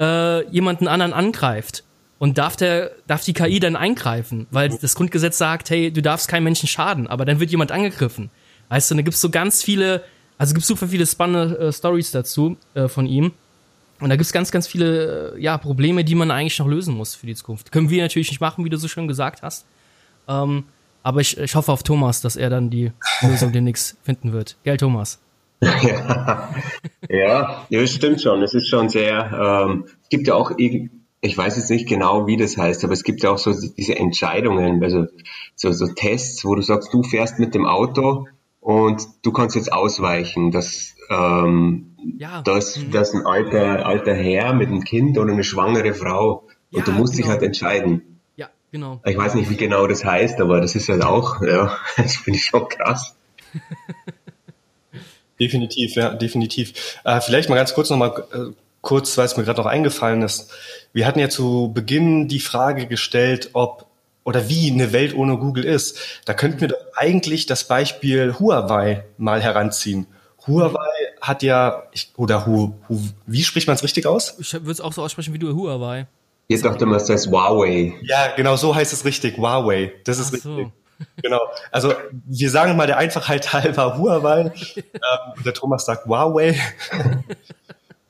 [0.00, 1.84] äh, jemanden anderen angreift
[2.18, 6.28] und darf der darf die KI dann eingreifen, weil das Grundgesetz sagt, hey, du darfst
[6.28, 8.30] keinem Menschen schaden, aber dann wird jemand angegriffen.
[8.68, 10.04] Weißt du, da gibt's so ganz viele,
[10.36, 13.32] also gibt's super viele spannende äh, Stories dazu äh, von ihm.
[14.00, 17.14] Und da gibt's ganz, ganz viele äh, ja, Probleme, die man eigentlich noch lösen muss
[17.14, 17.72] für die Zukunft.
[17.72, 19.66] Können wir natürlich nicht machen, wie du so schön gesagt hast.
[20.28, 20.64] Ähm,
[21.02, 24.56] aber ich, ich hoffe auf Thomas, dass er dann die Lösung demnächst finden wird.
[24.64, 25.20] Gell, Thomas?
[25.60, 26.48] ja,
[27.08, 28.42] ja, das stimmt schon.
[28.42, 32.36] Es ist schon sehr, ähm, es gibt ja auch, ich weiß jetzt nicht genau, wie
[32.36, 35.06] das heißt, aber es gibt ja auch so diese Entscheidungen, also
[35.56, 38.26] so, so Tests, wo du sagst, du fährst mit dem Auto
[38.60, 42.42] und du kannst jetzt ausweichen, dass, ähm, ja.
[42.42, 42.90] dass, mhm.
[42.92, 46.92] dass ein alter, alter Herr mit einem Kind oder eine schwangere Frau und ja, du
[46.92, 47.24] musst genau.
[47.24, 48.07] dich halt entscheiden.
[48.70, 49.00] Ja, genau.
[49.04, 52.38] Ich weiß nicht, wie genau das heißt, aber das ist halt auch, ja, das finde
[52.38, 53.16] ich schon krass.
[55.40, 56.98] Definitiv, ja, definitiv.
[57.04, 60.50] Äh, vielleicht mal ganz kurz nochmal, äh, kurz, weil es mir gerade noch eingefallen ist.
[60.92, 63.86] Wir hatten ja zu Beginn die Frage gestellt, ob
[64.24, 66.20] oder wie eine Welt ohne Google ist.
[66.26, 70.06] Da könnten wir doch eigentlich das Beispiel Huawei mal heranziehen.
[70.46, 74.36] Huawei hat ja, ich, oder Hu, Hu, wie spricht man es richtig aus?
[74.38, 76.08] Ich würde es auch so aussprechen wie du, Huawei.
[76.48, 77.94] Jetzt dachte man, es heißt Huawei.
[78.02, 79.92] Ja, genau so heißt es richtig, Huawei.
[80.04, 80.54] Das ist so.
[80.54, 80.72] richtig.
[81.22, 81.40] Genau.
[81.70, 84.52] Also wir sagen mal der Einfachheit halber Huawei.
[84.76, 86.58] ähm, der Thomas sagt Huawei.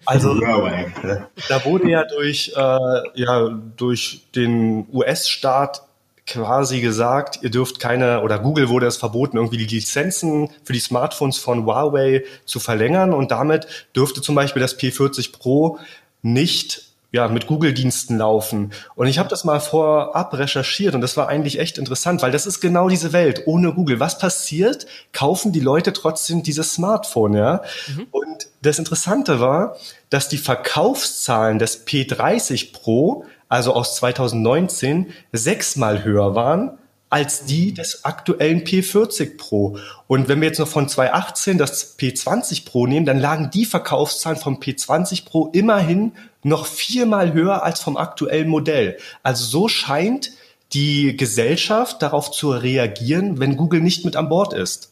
[0.06, 5.82] Also da wurde ja durch, äh, ja, durch den US-Staat
[6.26, 10.78] quasi gesagt, ihr dürft keine, oder Google wurde es verboten, irgendwie die Lizenzen für die
[10.78, 15.78] Smartphones von Huawei zu verlängern und damit dürfte zum Beispiel das P40 Pro
[16.22, 18.72] nicht ja, mit Google-Diensten laufen.
[18.94, 22.46] Und ich habe das mal vorab recherchiert und das war eigentlich echt interessant, weil das
[22.46, 23.98] ist genau diese Welt ohne Google.
[23.98, 24.86] Was passiert?
[25.12, 27.62] Kaufen die Leute trotzdem dieses Smartphone, ja?
[27.86, 28.06] Mhm.
[28.10, 29.76] Und das Interessante war,
[30.10, 36.78] dass die Verkaufszahlen des P30 Pro, also aus 2019, sechsmal höher waren
[37.10, 39.78] als die des aktuellen P40 Pro.
[40.06, 44.38] Und wenn wir jetzt noch von 2018 das P20 Pro nehmen, dann lagen die Verkaufszahlen
[44.38, 48.98] vom P20 Pro immerhin noch viermal höher als vom aktuellen Modell.
[49.22, 50.30] Also so scheint
[50.72, 54.90] die Gesellschaft darauf zu reagieren, wenn Google nicht mit an Bord ist.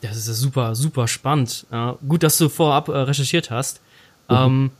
[0.00, 1.66] Das ist super, super spannend.
[2.08, 3.80] Gut, dass du vorab äh, recherchiert hast.
[4.28, 4.36] Mhm.
[4.36, 4.70] Ähm,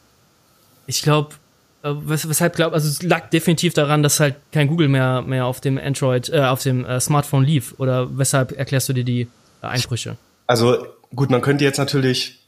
[0.86, 1.34] ich glaube,
[1.82, 5.60] wes weshalb glaub, also es lag definitiv daran, dass halt kein Google mehr mehr auf
[5.60, 7.74] dem Android, äh, auf dem äh, Smartphone lief.
[7.78, 9.22] Oder weshalb erklärst du dir die
[9.62, 10.16] äh, Einbrüche?
[10.46, 12.40] Also gut, man könnte jetzt natürlich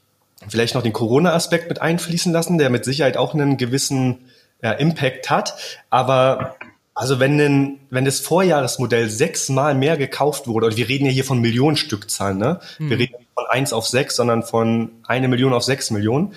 [0.48, 4.18] vielleicht noch den Corona-Aspekt mit einfließen lassen, der mit Sicherheit auch einen gewissen
[4.62, 5.54] ja, Impact hat.
[5.90, 6.56] Aber
[6.94, 11.24] also wenn, denn, wenn das Vorjahresmodell sechsmal mehr gekauft wurde, und wir reden ja hier
[11.24, 12.60] von Millionenstückzahlen, ne?
[12.76, 12.88] Hm.
[12.88, 16.34] Wir reden nicht von eins auf sechs, sondern von eine Million auf sechs Millionen,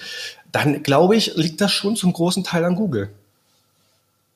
[0.51, 3.09] dann glaube ich, liegt das schon zum großen Teil an Google.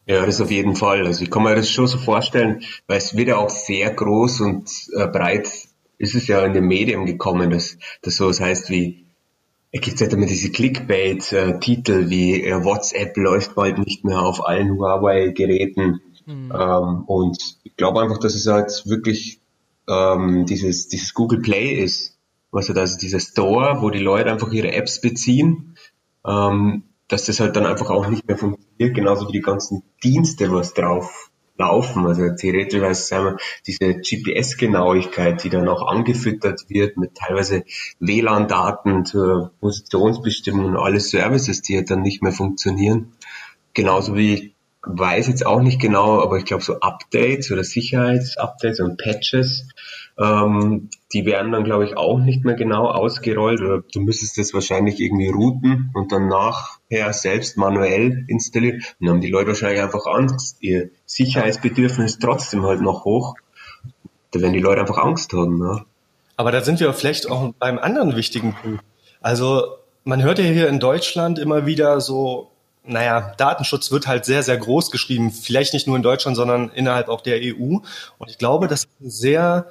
[0.05, 1.05] Ja, das auf jeden Fall.
[1.05, 4.41] Also ich kann mir das schon so vorstellen, weil es wird ja auch sehr groß
[4.41, 5.49] und äh, breit
[5.97, 9.05] ist es ja in den Medien gekommen, dass das so was heißt wie
[9.71, 14.77] es gibt halt immer diese Clickbait-Titel wie äh, WhatsApp läuft bald nicht mehr auf allen
[14.77, 16.01] Huawei-Geräten.
[16.25, 16.51] Mhm.
[16.53, 19.39] Ähm, und ich glaube einfach, dass es halt wirklich
[19.87, 22.17] ähm, dieses, dieses Google Play ist.
[22.51, 25.70] Was halt also dieser Store, wo die Leute einfach ihre Apps beziehen,
[26.25, 30.51] ähm, dass das halt dann einfach auch nicht mehr funktioniert, genauso wie die ganzen Dienste,
[30.51, 32.05] was drauf laufen.
[32.07, 37.63] Also theoretisch heißt es einmal diese GPS-Genauigkeit, die dann auch angefüttert wird mit teilweise
[37.99, 43.13] WLAN-Daten zur Positionsbestimmung und alle Services, die dann nicht mehr funktionieren.
[43.73, 48.97] Genauso wie weiß jetzt auch nicht genau, aber ich glaube so Updates oder Sicherheitsupdates und
[48.97, 49.67] Patches,
[50.21, 54.53] ähm, die werden dann glaube ich auch nicht mehr genau ausgerollt oder du müsstest das
[54.53, 58.83] wahrscheinlich irgendwie routen und dann nachher selbst manuell installieren.
[58.99, 60.57] Dann haben die Leute wahrscheinlich einfach Angst.
[60.61, 63.35] Ihr Sicherheitsbedürfnis trotzdem halt noch hoch.
[64.31, 65.59] Da werden die Leute einfach Angst haben.
[65.59, 65.85] Ja.
[66.37, 68.83] Aber da sind wir vielleicht auch beim anderen wichtigen Punkt.
[69.21, 69.63] Also
[70.03, 72.51] man hört ja hier in Deutschland immer wieder so
[72.83, 75.31] naja, Datenschutz wird halt sehr, sehr groß geschrieben.
[75.31, 77.77] Vielleicht nicht nur in Deutschland, sondern innerhalb auch der EU.
[78.17, 79.67] Und ich glaube, das ist ein sehr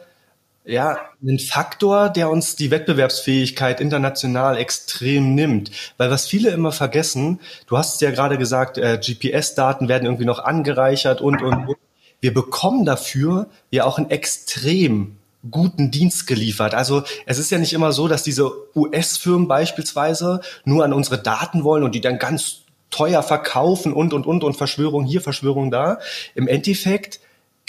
[0.65, 5.71] ja, ein Faktor, der uns die Wettbewerbsfähigkeit international extrem nimmt.
[5.97, 10.27] Weil was viele immer vergessen, du hast es ja gerade gesagt, äh, GPS-Daten werden irgendwie
[10.27, 11.77] noch angereichert und, und, und.
[12.21, 15.17] Wir bekommen dafür ja auch einen extrem
[15.51, 16.75] guten Dienst geliefert.
[16.75, 21.65] Also es ist ja nicht immer so, dass diese US-Firmen beispielsweise nur an unsere Daten
[21.65, 25.99] wollen und die dann ganz teuer verkaufen und, und, und, und Verschwörung hier, Verschwörung da.
[26.35, 27.21] Im Endeffekt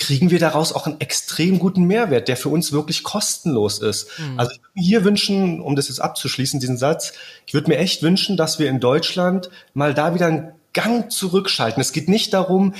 [0.01, 4.07] kriegen wir daraus auch einen extrem guten Mehrwert, der für uns wirklich kostenlos ist.
[4.17, 4.39] Mhm.
[4.39, 7.13] Also ich würde mir hier wünschen, um das jetzt abzuschließen, diesen Satz,
[7.45, 11.81] ich würde mir echt wünschen, dass wir in Deutschland mal da wieder einen Gang zurückschalten.
[11.81, 12.73] Es geht nicht darum,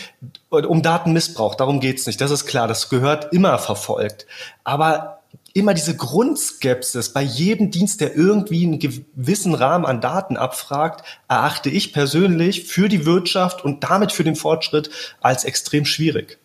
[0.50, 2.20] um Datenmissbrauch, darum geht's nicht.
[2.22, 4.26] Das ist klar, das gehört immer verfolgt.
[4.64, 5.22] Aber
[5.54, 11.70] immer diese Grundskepsis bei jedem Dienst, der irgendwie einen gewissen Rahmen an Daten abfragt, erachte
[11.70, 16.40] ich persönlich für die Wirtschaft und damit für den Fortschritt als extrem schwierig.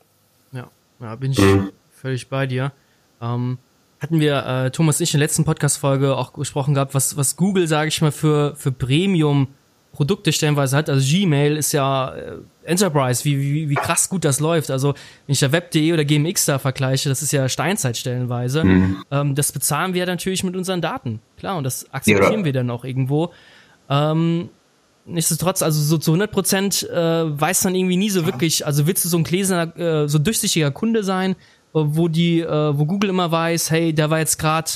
[1.01, 1.73] Ja, bin ich mhm.
[1.91, 2.73] völlig bei dir.
[3.21, 3.59] Ähm,
[4.01, 7.67] hatten wir, äh, Thomas ich in der letzten Podcast-Folge auch gesprochen gehabt, was, was Google,
[7.67, 9.49] sage ich mal, für, für Premium
[9.93, 10.91] Produkte stellenweise hat.
[10.91, 14.71] Also Gmail ist ja äh, Enterprise, wie, wie, wie krass gut das läuft.
[14.71, 14.93] Also
[15.27, 18.63] wenn ich da Web.de oder GMX da vergleiche, das ist ja Steinzeit stellenweise.
[18.63, 19.05] Mhm.
[19.11, 21.21] Ähm, das bezahlen wir natürlich mit unseren Daten.
[21.39, 22.45] Klar, und das akzeptieren ja.
[22.45, 23.33] wir dann auch irgendwo.
[23.89, 24.51] Ähm,
[25.07, 26.95] nichtsdestotrotz, also so zu 100 Prozent äh,
[27.41, 30.71] weiß man irgendwie nie so wirklich, also willst du so ein gläserner, äh, so durchsichtiger
[30.71, 31.35] Kunde sein, äh,
[31.73, 34.71] wo die, äh, wo Google immer weiß, hey, der war jetzt gerade,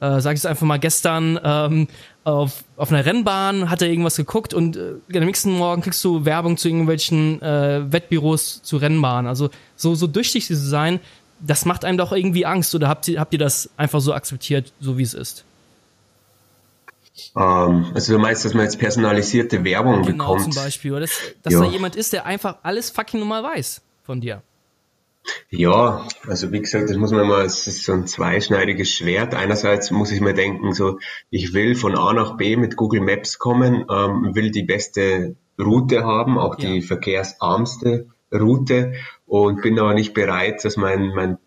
[0.00, 1.88] äh, sag ich es einfach mal gestern, ähm,
[2.24, 6.24] auf, auf einer Rennbahn, hat er irgendwas geguckt und äh, am nächsten Morgen kriegst du
[6.24, 9.28] Werbung zu irgendwelchen äh, Wettbüros zu Rennbahnen.
[9.28, 11.00] Also so, so durchsichtig zu sein,
[11.40, 14.72] das macht einem doch irgendwie Angst oder habt ihr, habt ihr das einfach so akzeptiert,
[14.80, 15.44] so wie es ist?
[17.36, 20.54] Ähm, also du meinst, dass man jetzt personalisierte Werbung genau, bekommt?
[20.54, 20.92] zum Beispiel.
[20.92, 21.60] Oder dass, dass ja.
[21.60, 24.42] da jemand ist, der einfach alles fucking normal weiß von dir.
[25.48, 29.34] Ja, also wie gesagt, das muss man mal, es ist so ein zweischneidiges Schwert.
[29.34, 30.98] Einerseits muss ich mir denken, so,
[31.30, 36.04] ich will von A nach B mit Google Maps kommen, ähm, will die beste Route
[36.04, 36.86] haben, auch die ja.
[36.86, 38.94] verkehrsarmste Route
[39.26, 41.38] und bin aber nicht bereit, dass mein, mein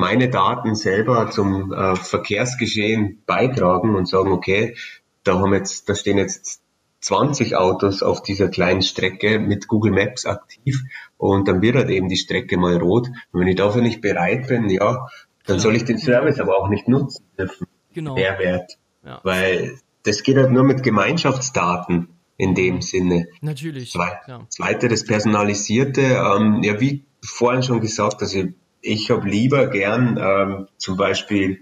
[0.00, 4.76] meine Daten selber zum äh, Verkehrsgeschehen beitragen und sagen, okay,
[5.22, 6.62] da haben jetzt, da stehen jetzt
[7.00, 10.82] 20 Autos auf dieser kleinen Strecke mit Google Maps aktiv
[11.16, 13.08] und dann wird halt eben die Strecke mal rot.
[13.32, 15.06] Und wenn ich dafür nicht bereit bin, ja,
[15.46, 15.60] dann ja.
[15.60, 17.66] soll ich den Service aber auch nicht nutzen dürfen.
[17.92, 18.14] Genau.
[18.14, 18.78] Mehrwert.
[19.04, 19.20] Ja.
[19.22, 23.28] Weil das geht halt nur mit Gemeinschaftsdaten in dem Sinne.
[23.40, 23.92] Natürlich.
[23.92, 28.44] Zwei, Zweite, das Personalisierte, ähm, ja, wie vorhin schon gesagt, also
[28.82, 31.60] ich habe lieber gern ähm, zum Beispiel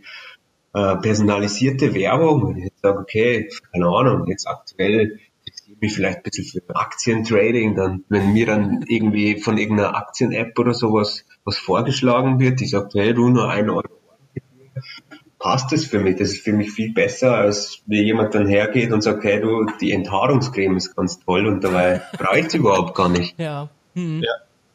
[0.74, 2.48] äh, personalisierte Werbung.
[2.48, 6.76] Wenn ich jetzt sage, okay, keine Ahnung, jetzt aktuell interessiere mich vielleicht ein bisschen für
[6.76, 12.66] Aktientrading, dann, wenn mir dann irgendwie von irgendeiner Aktien-App oder sowas was vorgeschlagen wird, die
[12.66, 13.88] sagt, hey, du nur ein Euro
[15.38, 16.16] passt das für mich.
[16.16, 19.66] Das ist für mich viel besser, als wie jemand dann hergeht und sagt, hey, du,
[19.80, 23.38] die Enthaarungscreme ist ganz toll und dabei brauche ich es überhaupt gar nicht.
[23.38, 23.68] Ja.
[23.94, 24.22] Hm.
[24.22, 24.32] Ja,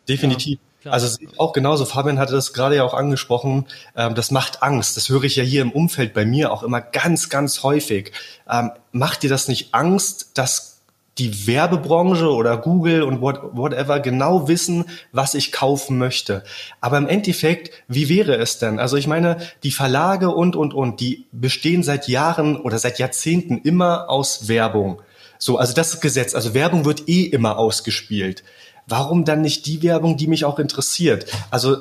[0.07, 0.59] definitiv.
[0.59, 0.72] Ja.
[0.83, 0.95] Klar.
[0.95, 4.97] Also auch genauso, Fabian hatte das gerade ja auch angesprochen, ähm, das macht Angst.
[4.97, 8.11] Das höre ich ja hier im Umfeld bei mir auch immer ganz, ganz häufig.
[8.49, 10.81] Ähm, macht dir das nicht Angst, dass
[11.19, 16.43] die Werbebranche oder Google und what, whatever genau wissen, was ich kaufen möchte.
[16.81, 18.77] Aber im Endeffekt, wie wäre es denn?
[18.77, 23.59] Also ich meine, die Verlage und, und, und, die bestehen seit Jahren oder seit Jahrzehnten
[23.59, 25.01] immer aus Werbung.
[25.37, 26.35] So, also das Gesetz.
[26.35, 28.43] Also Werbung wird eh immer ausgespielt
[28.87, 31.25] warum dann nicht die Werbung, die mich auch interessiert?
[31.51, 31.77] Also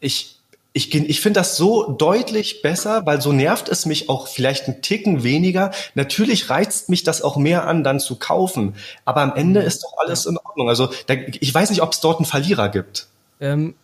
[0.00, 0.36] ich,
[0.72, 4.82] ich, ich finde das so deutlich besser, weil so nervt es mich auch vielleicht einen
[4.82, 5.72] Ticken weniger.
[5.94, 8.74] Natürlich reizt mich das auch mehr an, dann zu kaufen.
[9.04, 9.66] Aber am Ende mhm.
[9.66, 10.68] ist doch alles in Ordnung.
[10.68, 13.08] Also da, ich weiß nicht, ob es dort einen Verlierer gibt.
[13.40, 13.74] Ähm,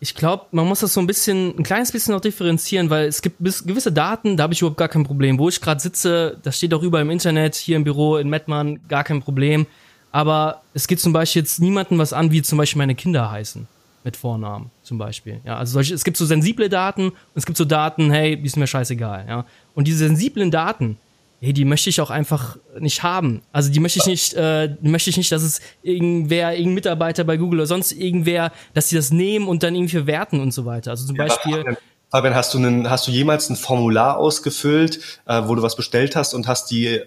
[0.00, 3.22] ich glaube, man muss das so ein bisschen, ein kleines bisschen noch differenzieren, weil es
[3.22, 5.38] gibt bis, gewisse Daten, da habe ich überhaupt gar kein Problem.
[5.38, 8.80] Wo ich gerade sitze, das steht auch überall im Internet, hier im Büro in Mettmann,
[8.88, 9.66] gar kein Problem
[10.12, 13.66] aber es geht zum Beispiel jetzt niemandem was an, wie zum Beispiel meine Kinder heißen.
[14.04, 15.40] Mit Vornamen zum Beispiel.
[15.44, 18.46] Ja, also solche, es gibt so sensible Daten und es gibt so Daten, hey, die
[18.46, 19.26] ist mir scheißegal.
[19.28, 19.46] Ja,
[19.76, 20.98] und diese sensiblen Daten,
[21.40, 23.42] hey, die möchte ich auch einfach nicht haben.
[23.52, 27.36] Also die möchte ich nicht, äh, möchte ich nicht, dass es irgendwer, irgendein Mitarbeiter bei
[27.36, 30.90] Google oder sonst irgendwer, dass sie das nehmen und dann irgendwie verwerten und so weiter.
[30.90, 31.76] Also zum ja, Beispiel.
[32.10, 36.14] Fabian, hast du, einen, hast du jemals ein Formular ausgefüllt, äh, wo du was bestellt
[36.16, 37.00] hast und hast die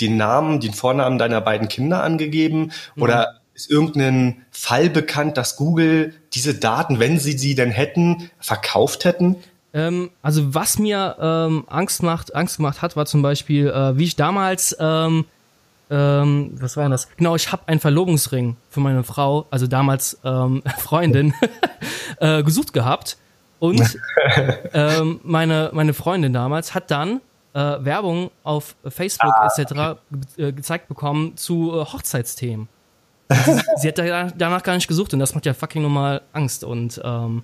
[0.00, 2.72] den Namen, den Vornamen deiner beiden Kinder angegeben?
[2.94, 3.02] Mhm.
[3.02, 9.04] Oder ist irgendein Fall bekannt, dass Google diese Daten, wenn sie sie denn hätten, verkauft
[9.04, 9.36] hätten?
[9.74, 14.04] Ähm, also was mir ähm, Angst macht, Angst gemacht hat, war zum Beispiel, äh, wie
[14.04, 15.24] ich damals, ähm,
[15.90, 17.08] ähm, was war das?
[17.16, 21.34] Genau, ich habe einen Verlobungsring für meine Frau, also damals ähm, Freundin,
[22.20, 23.18] äh, gesucht gehabt
[23.58, 23.98] Und
[24.72, 27.20] ähm, meine, meine Freundin damals hat dann
[27.58, 29.72] äh, Werbung auf Facebook ah, etc.
[29.72, 29.94] Okay.
[30.36, 32.68] Äh, gezeigt bekommen zu äh, Hochzeitsthemen.
[33.30, 36.62] sie, sie hat da, danach gar nicht gesucht und das macht ja fucking normal Angst.
[36.62, 37.42] Und ähm,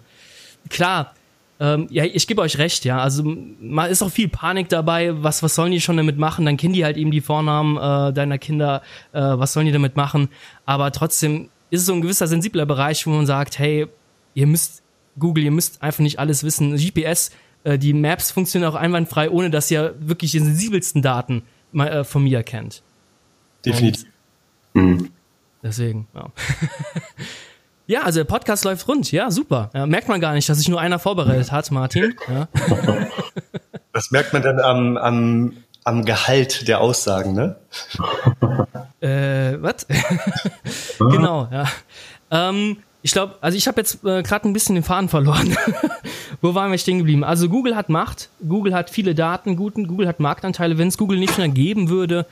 [0.70, 1.14] klar,
[1.61, 2.98] ähm, ja, ich gebe euch recht, ja.
[2.98, 5.22] Also mal ist auch viel Panik dabei.
[5.22, 6.46] Was, was sollen die schon damit machen?
[6.46, 8.83] Dann kennen die halt eben die Vornamen äh, deiner Kinder.
[9.12, 10.29] Äh, was sollen die damit machen?
[10.64, 13.87] Aber trotzdem ist es so ein gewisser sensibler Bereich, wo man sagt, hey,
[14.35, 14.83] ihr müsst
[15.18, 16.77] Google, ihr müsst einfach nicht alles wissen.
[16.77, 17.31] GPS,
[17.64, 22.05] äh, die Maps funktionieren auch einwandfrei, ohne dass ihr wirklich die sensibelsten Daten mal, äh,
[22.05, 22.83] von mir kennt.
[23.66, 24.07] Definitiv.
[24.74, 25.11] Mhm.
[25.62, 26.31] Deswegen, ja.
[27.87, 29.12] Ja, also der Podcast läuft rund.
[29.12, 29.70] Ja, super.
[29.74, 32.14] Ja, merkt man gar nicht, dass sich nur einer vorbereitet hat, Martin.
[32.29, 32.48] Ja.
[33.92, 37.55] Das merkt man dann am, am, am Gehalt der Aussagen, ne?
[39.00, 39.87] Äh, was?
[40.98, 41.64] genau, ja.
[42.33, 45.55] Ähm, ich glaube, also ich habe jetzt äh, gerade ein bisschen den Faden verloren.
[46.40, 47.23] Wo waren wir stehen geblieben?
[47.23, 50.79] Also Google hat Macht, Google hat viele Daten, Google hat Marktanteile.
[50.79, 52.25] Wenn es Google nicht mehr geben würde,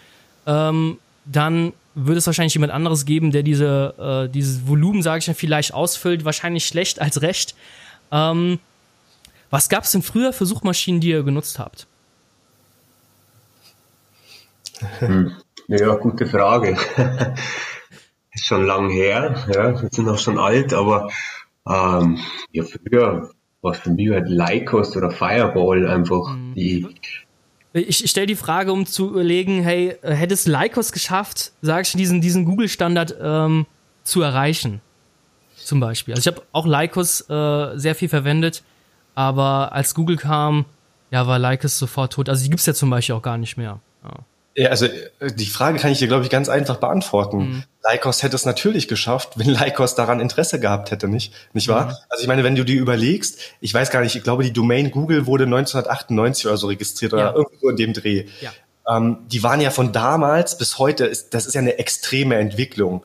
[0.47, 5.29] ähm, dann würde es wahrscheinlich jemand anderes geben, der diese, äh, dieses Volumen, sage ich
[5.29, 7.55] mal, vielleicht ausfüllt, wahrscheinlich schlecht als recht.
[8.11, 8.59] Ähm,
[9.51, 11.87] was gab es denn früher für Suchmaschinen, die ihr genutzt habt?
[15.01, 15.37] Hm.
[15.69, 16.79] Ja, gute Frage.
[18.35, 21.11] Ist schon lang her, ja, wir sind auch schon alt, aber
[21.68, 22.18] ähm,
[22.51, 26.55] ja, früher war es für mich halt Lycos oder Fireball einfach mhm.
[26.55, 26.87] die
[27.75, 31.92] ich, ich stelle die Frage, um zu überlegen, hey, hätte es Lycos geschafft, sag ich,
[31.92, 33.66] diesen, diesen Google-Standard ähm,
[34.05, 34.81] zu erreichen?
[35.57, 36.14] Zum Beispiel.
[36.14, 38.62] Also ich habe auch Lycos äh, sehr viel verwendet,
[39.14, 40.66] aber als Google kam,
[41.11, 42.29] ja, war Lycos sofort tot.
[42.29, 43.81] Also die gibt's ja zum Beispiel auch gar nicht mehr.
[44.05, 44.11] Ja.
[44.55, 47.38] Ja, also äh, die Frage kann ich dir, glaube ich, ganz einfach beantworten.
[47.38, 47.62] Mhm.
[47.91, 51.33] Lycos hätte es natürlich geschafft, wenn Lycos daran Interesse gehabt hätte, nicht?
[51.53, 51.87] Nicht wahr?
[51.87, 51.95] Mhm.
[52.09, 54.91] Also ich meine, wenn du dir überlegst, ich weiß gar nicht, ich glaube, die Domain
[54.91, 57.35] Google wurde 1998 oder so registriert oder ja.
[57.35, 58.27] irgendwo in dem Dreh.
[58.41, 58.53] Ja.
[58.88, 63.05] Ähm, die waren ja von damals bis heute, ist, das ist ja eine extreme Entwicklung.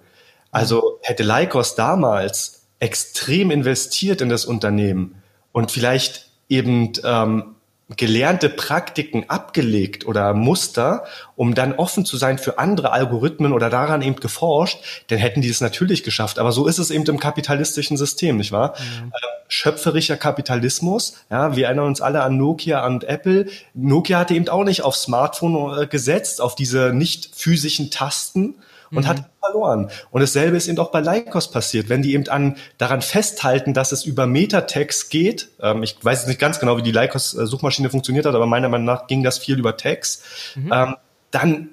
[0.52, 7.56] Also hätte Lycos damals extrem investiert in das Unternehmen und vielleicht eben ähm,
[7.95, 11.06] gelernte Praktiken abgelegt oder Muster,
[11.38, 15.50] um dann offen zu sein für andere Algorithmen oder daran eben geforscht, dann hätten die
[15.50, 16.38] es natürlich geschafft.
[16.38, 18.76] Aber so ist es eben im kapitalistischen System, nicht wahr?
[18.78, 19.13] Mhm.
[19.47, 23.45] schöpferischer Kapitalismus, ja, wir erinnern uns alle an Nokia und Apple.
[23.73, 28.56] Nokia hatte eben auch nicht auf Smartphone äh, gesetzt, auf diese nicht physischen Tasten,
[28.91, 29.08] und mhm.
[29.08, 29.89] hat verloren.
[30.12, 31.89] Und dasselbe ist eben auch bei Lycos passiert.
[31.89, 36.39] Wenn die eben an, daran festhalten, dass es über Metatext geht, ähm, ich weiß nicht
[36.39, 39.78] ganz genau, wie die Lycos-Suchmaschine funktioniert hat, aber meiner Meinung nach ging das viel über
[39.78, 40.23] Text,
[40.56, 40.71] mhm.
[40.73, 40.95] ähm,
[41.32, 41.69] dann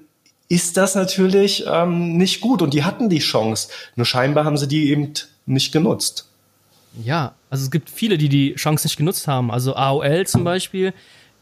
[0.48, 2.62] ist das natürlich ähm, nicht gut.
[2.62, 3.68] Und die hatten die Chance.
[3.96, 5.12] Nur scheinbar haben sie die eben
[5.46, 6.28] nicht genutzt.
[7.02, 9.50] Ja, also es gibt viele, die die Chance nicht genutzt haben.
[9.50, 10.92] Also AOL zum Beispiel,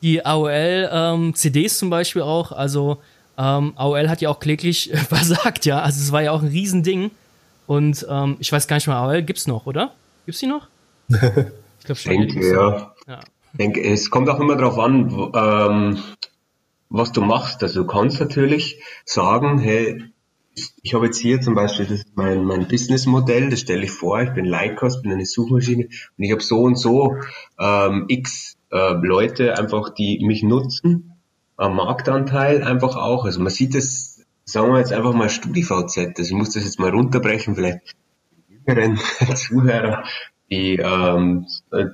[0.03, 2.53] die AOL-CDs ähm, zum Beispiel auch.
[2.53, 2.99] Also
[3.39, 5.81] ähm, AOL hat ja auch kläglich versagt, ja.
[5.81, 7.11] Also es war ja auch ein Riesending.
[7.67, 9.93] Und ähm, ich weiß gar nicht mehr, AOL gibt's noch, oder?
[10.27, 10.69] Gibt's die noch?
[11.83, 12.13] Ich glaube schon.
[12.13, 12.95] Denke, ja.
[13.09, 13.21] ja.
[13.55, 15.99] Denke, es kommt auch immer darauf an, ähm,
[16.91, 17.61] was du machst.
[17.65, 20.05] Also du kannst natürlich sagen, hey,
[20.83, 24.23] ich habe jetzt hier zum Beispiel, das ist mein, mein Businessmodell, das stelle ich vor,
[24.23, 27.17] ich bin Lycos, bin eine Suchmaschine und ich habe so und so
[27.59, 31.12] ähm, x äh, Leute einfach, die mich nutzen
[31.69, 33.25] Marktanteil einfach auch.
[33.25, 36.79] Also man sieht es, sagen wir jetzt einfach mal StudiVZ, also ich muss das jetzt
[36.79, 37.95] mal runterbrechen, vielleicht
[38.49, 38.97] jüngeren
[39.37, 40.05] Zuhörer,
[40.51, 41.47] die, ähm,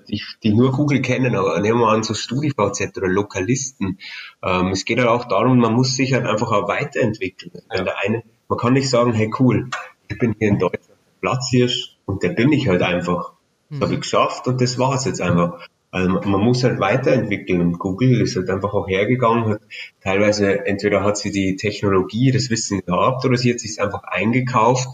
[0.09, 3.99] die, die nur Google kennen, aber nehmen wir an, so StudiVZ oder Lokalisten.
[4.43, 7.53] Ähm, es geht halt auch darum, man muss sich halt einfach auch weiterentwickeln.
[7.73, 7.85] Ja.
[7.85, 9.71] Der eine, man kann nicht sagen, hey cool,
[10.09, 13.33] ich bin hier in Deutschland Platzhirsch und der bin ich halt einfach.
[13.71, 13.83] Das mhm.
[13.83, 15.61] habe ich geschafft und das war's jetzt einfach.
[15.91, 17.73] Also man muss halt weiterentwickeln.
[17.73, 19.61] Google ist halt einfach auch hergegangen, hat
[20.03, 24.89] teilweise entweder hat sie die Technologie, das Wissen gehabt oder sie hat sich einfach eingekauft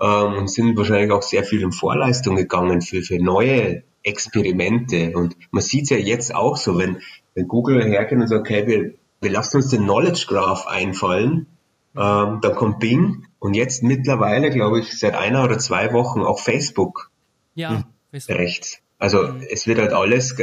[0.00, 5.12] ähm, und sind wahrscheinlich auch sehr viel in Vorleistung gegangen für, für neue Experimente.
[5.16, 7.00] Und man sieht es ja jetzt auch so, wenn,
[7.34, 11.46] wenn Google hergeht und sagt, okay, wir, wir lassen uns den Knowledge Graph einfallen,
[11.96, 16.38] ähm, dann kommt Bing und jetzt mittlerweile, glaube ich, seit einer oder zwei Wochen auch
[16.38, 17.10] Facebook.
[17.54, 18.36] Ja, hm, Facebook.
[18.36, 18.83] Rechts.
[18.98, 20.36] Also es wird halt alles,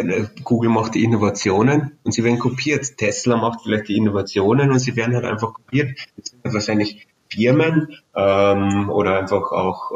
[0.43, 2.97] Google macht die Innovationen und sie werden kopiert.
[2.97, 5.97] Tesla macht vielleicht die Innovationen und sie werden halt einfach kopiert.
[6.17, 9.91] Das sind halt wahrscheinlich Firmen ähm, oder einfach auch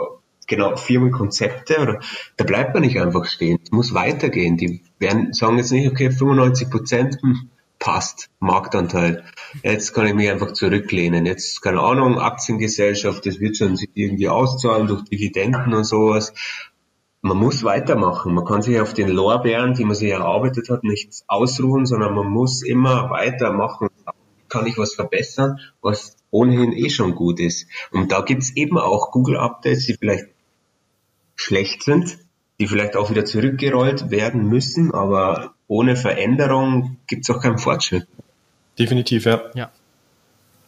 [0.48, 2.00] genau Firmenkonzepte oder
[2.38, 3.60] da bleibt man nicht einfach stehen.
[3.64, 4.58] Es muss weitergehen.
[4.58, 7.50] Die werden sagen jetzt nicht, okay, 95 Prozent hm,
[7.80, 9.26] passt, Marktanteil.
[9.64, 11.26] Jetzt kann ich mich einfach zurücklehnen.
[11.26, 16.34] Jetzt, keine Ahnung, Aktiengesellschaft, das wird schon sich irgendwie auszahlen durch Dividenden und sowas
[17.26, 18.36] man muss weitermachen.
[18.36, 22.28] Man kann sich auf den Lorbeeren, die man sich erarbeitet hat, nicht ausruhen, sondern man
[22.28, 23.90] muss immer weitermachen.
[24.48, 27.68] Kann ich was verbessern, was ohnehin eh schon gut ist.
[27.92, 30.28] Und da gibt's eben auch Google-Updates, die vielleicht
[31.36, 32.20] schlecht sind,
[32.60, 38.08] die vielleicht auch wieder zurückgerollt werden müssen, aber ohne Veränderung gibt's auch keinen Fortschritt.
[38.78, 39.42] Definitiv, ja.
[39.56, 39.72] Ja.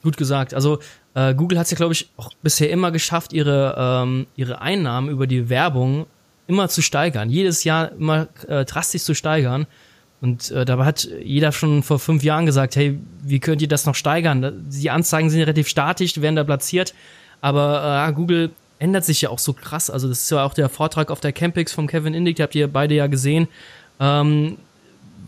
[0.02, 0.56] Gut gesagt.
[0.56, 0.80] Also
[1.14, 5.10] äh, Google hat es ja, glaube ich, auch bisher immer geschafft, ihre, ähm, ihre Einnahmen
[5.10, 6.08] über die Werbung
[6.48, 7.30] immer zu steigern.
[7.30, 9.68] Jedes Jahr immer äh, drastisch zu steigern.
[10.20, 13.86] Und äh, dabei hat jeder schon vor fünf Jahren gesagt, hey, wie könnt ihr das
[13.86, 14.66] noch steigern?
[14.68, 16.94] Die Anzeigen sind relativ statisch, werden da platziert.
[17.42, 19.90] Aber äh, Google ändert sich ja auch so krass.
[19.90, 22.68] Also das ist ja auch der Vortrag auf der Campix vom Kevin Indig, habt ihr
[22.68, 23.48] beide ja gesehen.
[24.00, 24.58] Ähm,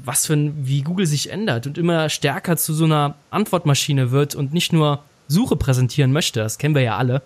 [0.03, 4.33] was für ein, wie Google sich ändert und immer stärker zu so einer Antwortmaschine wird
[4.33, 6.39] und nicht nur Suche präsentieren möchte.
[6.39, 7.21] Das kennen wir ja alle.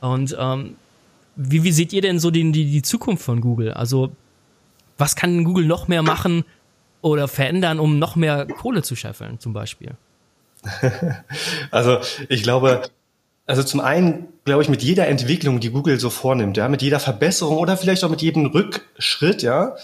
[0.00, 0.76] Und ähm,
[1.36, 3.72] wie, wie seht ihr denn so die, die, die Zukunft von Google?
[3.72, 4.12] Also
[4.98, 6.44] was kann Google noch mehr machen
[7.02, 9.92] oder verändern, um noch mehr Kohle zu scheffeln, zum Beispiel?
[11.70, 12.82] also ich glaube,
[13.46, 16.98] also zum einen glaube ich mit jeder Entwicklung, die Google so vornimmt, ja, mit jeder
[16.98, 19.76] Verbesserung oder vielleicht auch mit jedem Rückschritt, ja,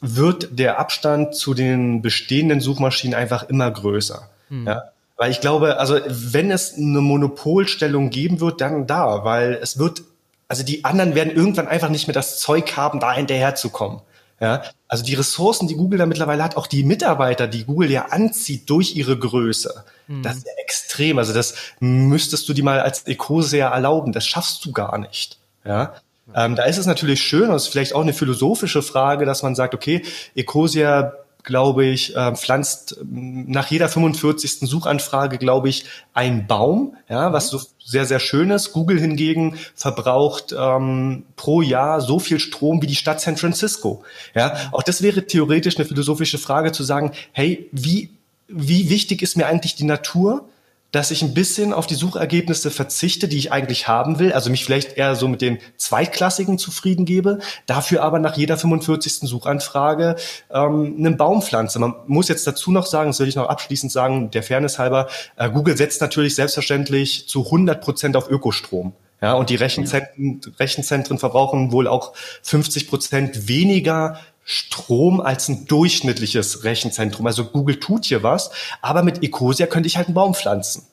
[0.00, 4.28] wird der Abstand zu den bestehenden Suchmaschinen einfach immer größer.
[4.48, 4.66] Hm.
[4.66, 4.82] Ja?
[5.16, 10.02] Weil ich glaube, also wenn es eine Monopolstellung geben wird, dann da, weil es wird,
[10.48, 14.00] also die anderen werden irgendwann einfach nicht mehr das Zeug haben, da hinterherzukommen.
[14.40, 18.06] Ja, also die Ressourcen, die Google da mittlerweile hat, auch die Mitarbeiter, die Google ja
[18.06, 20.22] anzieht durch ihre Größe, mhm.
[20.22, 21.18] das ist ja extrem.
[21.18, 24.12] Also das müsstest du dir mal als Ecosia erlauben.
[24.12, 25.38] Das schaffst du gar nicht.
[25.64, 25.94] Ja,
[26.34, 29.54] ähm, da ist es natürlich schön, das ist vielleicht auch eine philosophische Frage, dass man
[29.54, 30.02] sagt, okay,
[30.34, 31.14] Ecosia
[31.48, 34.68] glaube ich, äh, pflanzt ähm, nach jeder 45.
[34.68, 38.74] Suchanfrage, glaube ich, ein Baum, ja, was so sehr, sehr schön ist.
[38.74, 44.04] Google hingegen verbraucht ähm, pro Jahr so viel Strom wie die Stadt San Francisco.
[44.34, 48.10] Ja, auch das wäre theoretisch eine philosophische Frage zu sagen, hey, wie,
[48.46, 50.44] wie wichtig ist mir eigentlich die Natur?
[50.92, 54.64] Dass ich ein bisschen auf die Suchergebnisse verzichte, die ich eigentlich haben will, also mich
[54.64, 59.28] vielleicht eher so mit den zweitklassigen zufrieden gebe, dafür aber nach jeder 45.
[59.28, 60.16] Suchanfrage
[60.50, 61.78] ähm, einen Baum pflanze.
[61.78, 65.08] Man muss jetzt dazu noch sagen, das will ich noch abschließend sagen, der Fairness halber,
[65.36, 68.94] äh, Google setzt natürlich selbstverständlich zu 100 Prozent auf Ökostrom.
[69.20, 72.12] Ja, und die Rechenzentren, Rechenzentren verbrauchen wohl auch
[72.42, 74.20] 50 Prozent weniger
[74.50, 77.26] Strom als ein durchschnittliches Rechenzentrum.
[77.26, 80.86] Also Google tut hier was, aber mit Ecosia könnte ich halt einen Baum pflanzen.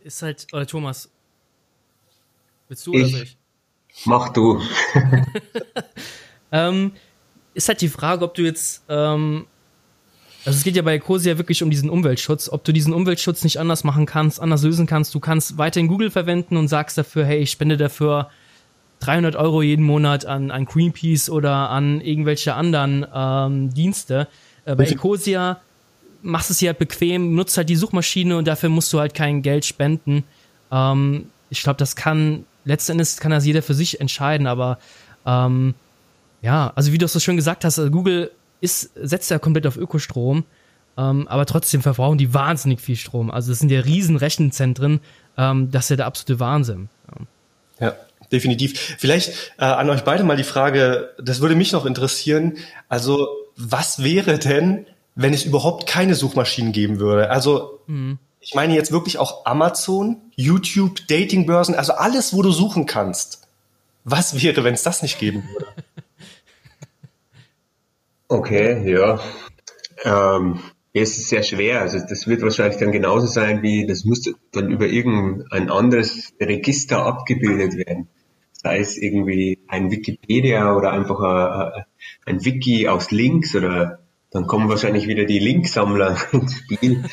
[0.00, 1.08] Ist halt, oder Thomas,
[2.68, 3.36] willst du ich, oder soll ich?
[4.04, 4.62] Mach du.
[6.52, 6.92] ähm,
[7.52, 9.46] ist halt die Frage, ob du jetzt, ähm,
[10.44, 13.58] also es geht ja bei Ecosia wirklich um diesen Umweltschutz, ob du diesen Umweltschutz nicht
[13.58, 15.12] anders machen kannst, anders lösen kannst.
[15.16, 18.30] Du kannst weiterhin Google verwenden und sagst dafür, hey, ich spende dafür
[19.04, 24.28] 300 Euro jeden Monat an, an Greenpeace oder an irgendwelche anderen ähm, Dienste.
[24.64, 25.60] Äh, bei Ecosia
[26.22, 29.42] machst es dir halt bequem, nutzt halt die Suchmaschine und dafür musst du halt kein
[29.42, 30.24] Geld spenden.
[30.72, 34.78] Ähm, ich glaube, das kann, letztendlich kann das jeder für sich entscheiden, aber
[35.26, 35.74] ähm,
[36.40, 38.30] ja, also wie du es so schön gesagt hast, also Google
[38.60, 40.44] ist, setzt ja komplett auf Ökostrom,
[40.96, 43.30] ähm, aber trotzdem verbrauchen die wahnsinnig viel Strom.
[43.30, 45.00] Also es sind ja riesen Rechenzentren,
[45.36, 46.88] ähm, das ist ja der absolute Wahnsinn.
[47.80, 47.86] Ja.
[47.86, 47.96] ja
[48.32, 48.96] definitiv.
[48.98, 52.58] Vielleicht äh, an euch beide mal die Frage, das würde mich noch interessieren.
[52.88, 57.30] Also, was wäre denn, wenn es überhaupt keine Suchmaschinen geben würde?
[57.30, 58.18] Also, mhm.
[58.40, 63.42] ich meine jetzt wirklich auch Amazon, YouTube, Datingbörsen, also alles, wo du suchen kannst.
[64.04, 65.66] Was wäre, wenn es das nicht geben würde?
[68.26, 69.20] Okay, ja.
[70.02, 70.60] Ähm,
[71.02, 71.80] es ist sehr schwer.
[71.80, 77.04] Also das wird wahrscheinlich dann genauso sein wie, das müsste dann über irgendein anderes Register
[77.04, 78.08] abgebildet werden
[78.64, 81.84] sei es irgendwie ein Wikipedia oder einfach ein,
[82.24, 83.98] ein Wiki aus Links oder
[84.30, 87.04] dann kommen wahrscheinlich wieder die Linksammler ins Spiel.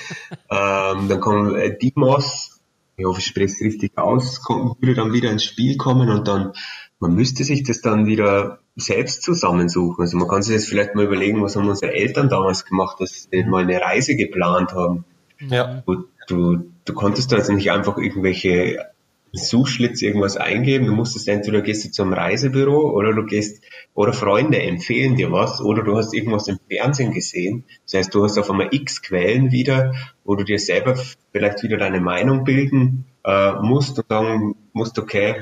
[0.50, 2.62] ähm, dann kommen äh, Demos,
[2.96, 6.54] ich hoffe, ich spreche es richtig aus, würde dann wieder ins Spiel kommen und dann,
[7.02, 10.02] man müsste sich das dann wieder selbst zusammensuchen.
[10.02, 13.28] Also man kann sich jetzt vielleicht mal überlegen, was haben unsere Eltern damals gemacht, dass
[13.30, 15.04] sie mal eine Reise geplant haben.
[15.40, 15.84] Ja.
[15.88, 18.86] Du, du, du konntest da also nicht einfach irgendwelche
[19.34, 20.86] Suchschlitz irgendwas eingeben.
[20.86, 23.64] Du musstest entweder gehst du zum Reisebüro oder du gehst,
[23.96, 27.64] oder Freunde empfehlen dir was oder du hast irgendwas im Fernsehen gesehen.
[27.86, 30.96] Das heißt, du hast auf einmal x Quellen wieder, wo du dir selber
[31.32, 35.42] vielleicht wieder deine Meinung bilden äh, musst und sagen musst, okay,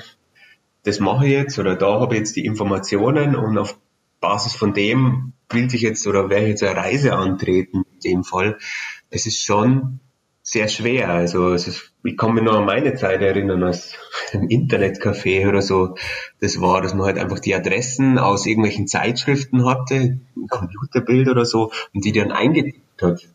[0.83, 3.77] das mache ich jetzt oder da habe ich jetzt die Informationen und auf
[4.19, 8.23] Basis von dem will ich jetzt oder werde ich jetzt eine Reise antreten in dem
[8.23, 8.57] Fall.
[9.09, 9.99] Es ist schon
[10.41, 11.09] sehr schwer.
[11.09, 13.95] Also ist, ich kann mich noch an meine Zeit erinnern, als
[14.31, 15.95] im Internetcafé oder so,
[16.41, 21.45] das war, dass man halt einfach die Adressen aus irgendwelchen Zeitschriften hatte, ein Computerbild oder
[21.45, 23.27] so, und die dann eingetippt hat.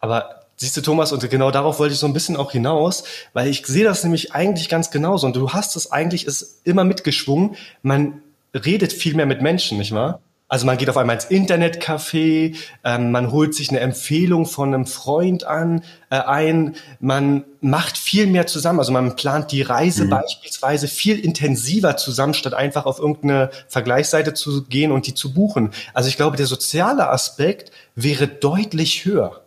[0.00, 3.48] Aber siehst du, Thomas, und genau darauf wollte ich so ein bisschen auch hinaus, weil
[3.48, 5.26] ich sehe das nämlich eigentlich ganz genauso.
[5.26, 7.56] Und du hast es eigentlich ist immer mitgeschwungen.
[7.82, 8.20] Man
[8.54, 10.20] redet viel mehr mit Menschen, nicht wahr?
[10.48, 14.84] Also man geht auf einmal ins Internetcafé, ähm, man holt sich eine Empfehlung von einem
[14.84, 18.80] Freund an äh, ein, man macht viel mehr zusammen.
[18.80, 20.10] Also man plant die Reise mhm.
[20.10, 25.70] beispielsweise viel intensiver zusammen, statt einfach auf irgendeine Vergleichsseite zu gehen und die zu buchen.
[25.94, 29.42] Also ich glaube, der soziale Aspekt wäre deutlich höher.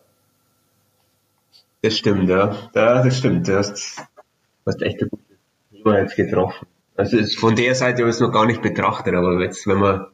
[1.83, 2.55] Das stimmt, ja.
[2.73, 3.47] ja das stimmt.
[3.47, 4.01] Du hast,
[4.65, 5.23] hast echt eine gute
[5.71, 6.65] Nummer jetzt getroffen.
[6.95, 10.05] Also von der Seite habe ich es noch gar nicht betrachtet, aber jetzt, wenn man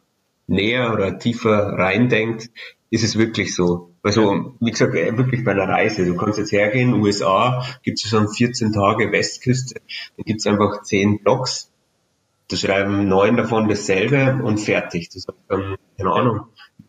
[0.48, 2.50] näher oder tiefer reindenkt,
[2.90, 3.92] ist es wirklich so.
[4.02, 6.06] Also, wie gesagt, äh, wirklich bei einer Reise.
[6.06, 9.80] Du kannst jetzt hergehen, USA, gibt es schon 14 Tage Westküste,
[10.18, 11.72] dann gibt es einfach 10 Blocks,
[12.48, 15.10] da schreiben neun davon dasselbe und fertig.
[15.14, 16.46] Das hat dann, keine Ahnung,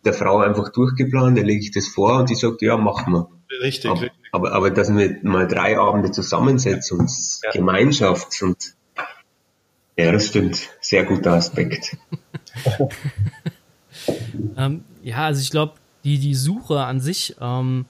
[0.06, 3.39] der Frau einfach durchgeplant, dann lege ich das vor und die sagt, ja, machen wir.
[3.60, 4.18] Richtig, aber, richtig.
[4.32, 7.10] Aber, aber dass wir mal drei Abende zusammensetzen und
[7.42, 7.50] ja.
[7.50, 8.74] Gemeinschaft und
[9.96, 10.68] ja, das stimmt.
[10.80, 11.98] Sehr guter Aspekt.
[14.56, 17.84] ähm, ja, also ich glaube, die, die Suche an sich, ähm,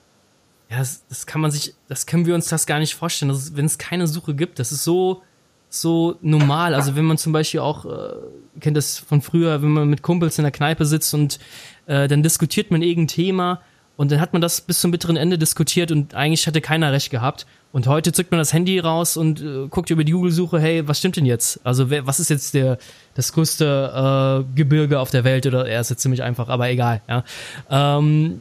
[0.68, 3.32] ja, das, das, kann man sich, das können wir uns das gar nicht vorstellen.
[3.52, 5.22] wenn es keine Suche gibt, das ist so,
[5.68, 6.74] so normal.
[6.74, 8.16] Also wenn man zum Beispiel auch, äh,
[8.58, 11.38] kennt das von früher, wenn man mit Kumpels in der Kneipe sitzt und
[11.86, 13.60] äh, dann diskutiert man irgendein Thema
[14.00, 17.10] und dann hat man das bis zum bitteren Ende diskutiert und eigentlich hatte keiner recht
[17.10, 17.44] gehabt.
[17.70, 21.00] Und heute zückt man das Handy raus und äh, guckt über die Google-Suche, hey, was
[21.00, 21.60] stimmt denn jetzt?
[21.64, 22.78] Also wer, was ist jetzt der
[23.14, 25.44] das größte äh, Gebirge auf der Welt?
[25.44, 27.02] Oder er ist jetzt ziemlich einfach, aber egal.
[27.10, 27.24] Ja,
[27.68, 28.40] ähm,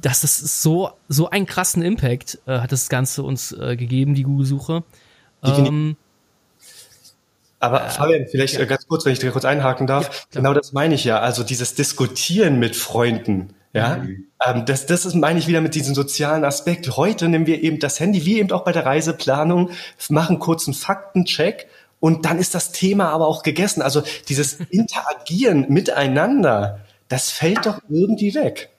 [0.00, 4.22] das ist so so einen krassen Impact äh, hat das Ganze uns äh, gegeben, die
[4.22, 4.84] Google-Suche.
[5.42, 5.96] Ähm,
[7.58, 8.66] aber äh, Fabian, vielleicht ja.
[8.66, 10.28] ganz kurz, wenn ich da kurz einhaken darf.
[10.30, 11.18] Ja, genau das meine ich ja.
[11.18, 13.52] Also dieses Diskutieren mit Freunden.
[13.72, 14.26] Ja, mhm.
[14.44, 16.96] ähm, das, das ist, meine ich wieder mit diesem sozialen Aspekt.
[16.96, 19.70] Heute nehmen wir eben das Handy, wie eben auch bei der Reiseplanung,
[20.10, 21.68] machen kurz einen Faktencheck
[21.98, 23.80] und dann ist das Thema aber auch gegessen.
[23.80, 28.70] Also dieses Interagieren miteinander, das fällt doch irgendwie weg.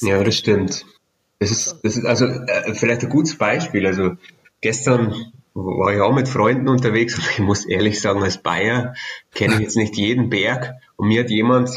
[0.00, 0.84] Ja, das stimmt.
[1.38, 3.86] Das ist, das ist also äh, vielleicht ein gutes Beispiel.
[3.86, 4.16] Also
[4.60, 5.14] gestern
[5.54, 8.94] war ich auch mit Freunden unterwegs und ich muss ehrlich sagen, als Bayer
[9.34, 11.70] kenne ich jetzt nicht jeden Berg und mir hat jemand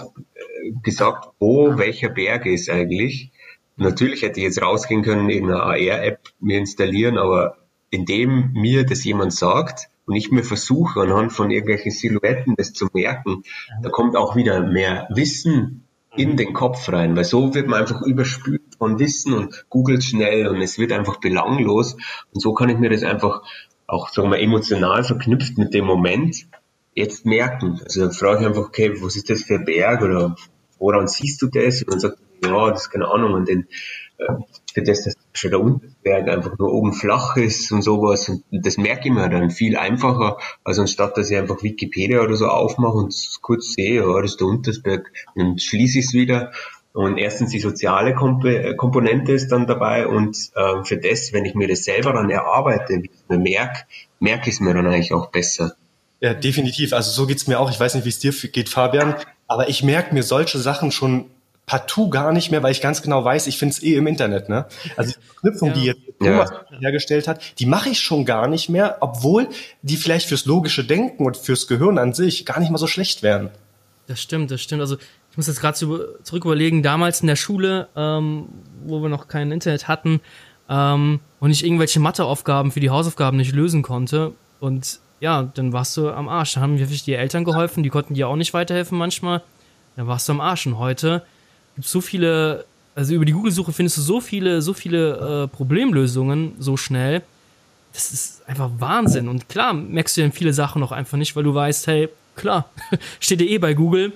[0.83, 3.31] gesagt, wo welcher Berg ist eigentlich.
[3.77, 7.57] Natürlich hätte ich jetzt rausgehen können, irgendeine AR-App mir installieren, aber
[7.89, 12.87] indem mir das jemand sagt und ich mir versuche, anhand von irgendwelchen Silhouetten das zu
[12.93, 13.43] merken,
[13.81, 18.01] da kommt auch wieder mehr Wissen in den Kopf rein, weil so wird man einfach
[18.01, 21.95] überspült von Wissen und googelt schnell und es wird einfach belanglos
[22.33, 23.41] und so kann ich mir das einfach
[23.87, 26.47] auch, sagen wir, emotional verknüpft mit dem Moment
[26.93, 27.79] jetzt merken.
[27.83, 30.35] Also dann frage ich einfach, okay, was ist das für ein Berg oder
[30.79, 31.83] woran siehst du das?
[31.83, 33.33] Und dann sagt ja, das ist keine Ahnung.
[33.33, 33.67] Und dann
[34.73, 38.29] für das, dass schon der Unterberg einfach nur oben flach ist und sowas.
[38.29, 42.35] Und das merke ich mir dann viel einfacher, als anstatt, dass ich einfach Wikipedia oder
[42.35, 46.51] so aufmache und kurz sehe, ja, das ist der Unterberg, dann schließe ich es wieder.
[46.93, 48.43] Und erstens die soziale Komp
[48.75, 53.01] Komponente ist dann dabei und äh, für das, wenn ich mir das selber dann erarbeite,
[53.01, 53.85] wie ich es mir merke,
[54.19, 55.75] merke ich es mir dann eigentlich auch besser.
[56.19, 56.91] Ja, definitiv.
[56.91, 57.71] Also so geht's mir auch.
[57.71, 59.15] Ich weiß nicht, wie es dir geht, Fabian,
[59.47, 61.25] aber ich merke mir solche Sachen schon
[61.71, 64.49] partout gar nicht mehr, weil ich ganz genau weiß, ich finde es eh im Internet.
[64.49, 64.65] Ne?
[64.97, 65.73] Also die Verknüpfung, ja.
[65.73, 66.79] die jetzt Thomas ja.
[66.81, 69.47] hergestellt hat, die mache ich schon gar nicht mehr, obwohl
[69.81, 73.23] die vielleicht fürs logische Denken und fürs Gehirn an sich gar nicht mal so schlecht
[73.23, 73.51] wären.
[74.07, 74.81] Das stimmt, das stimmt.
[74.81, 74.97] Also
[75.29, 78.49] ich muss jetzt gerade zurück überlegen, damals in der Schule, ähm,
[78.83, 80.19] wo wir noch kein Internet hatten
[80.67, 85.95] ähm, und ich irgendwelche Matheaufgaben für die Hausaufgaben nicht lösen konnte und ja, dann warst
[85.95, 86.55] du am Arsch.
[86.55, 89.41] Dann haben mir die Eltern geholfen, die konnten dir auch nicht weiterhelfen manchmal.
[89.95, 90.65] Dann warst du am Arsch.
[90.65, 91.23] Und heute
[91.75, 92.65] gibt es so viele,
[92.95, 97.21] also über die Google-Suche findest du so viele, so viele äh, Problemlösungen so schnell.
[97.93, 99.27] Das ist einfach Wahnsinn.
[99.27, 102.69] Und klar, merkst du dann viele Sachen noch einfach nicht, weil du weißt, hey, klar,
[103.19, 104.13] steht dir eh bei Google.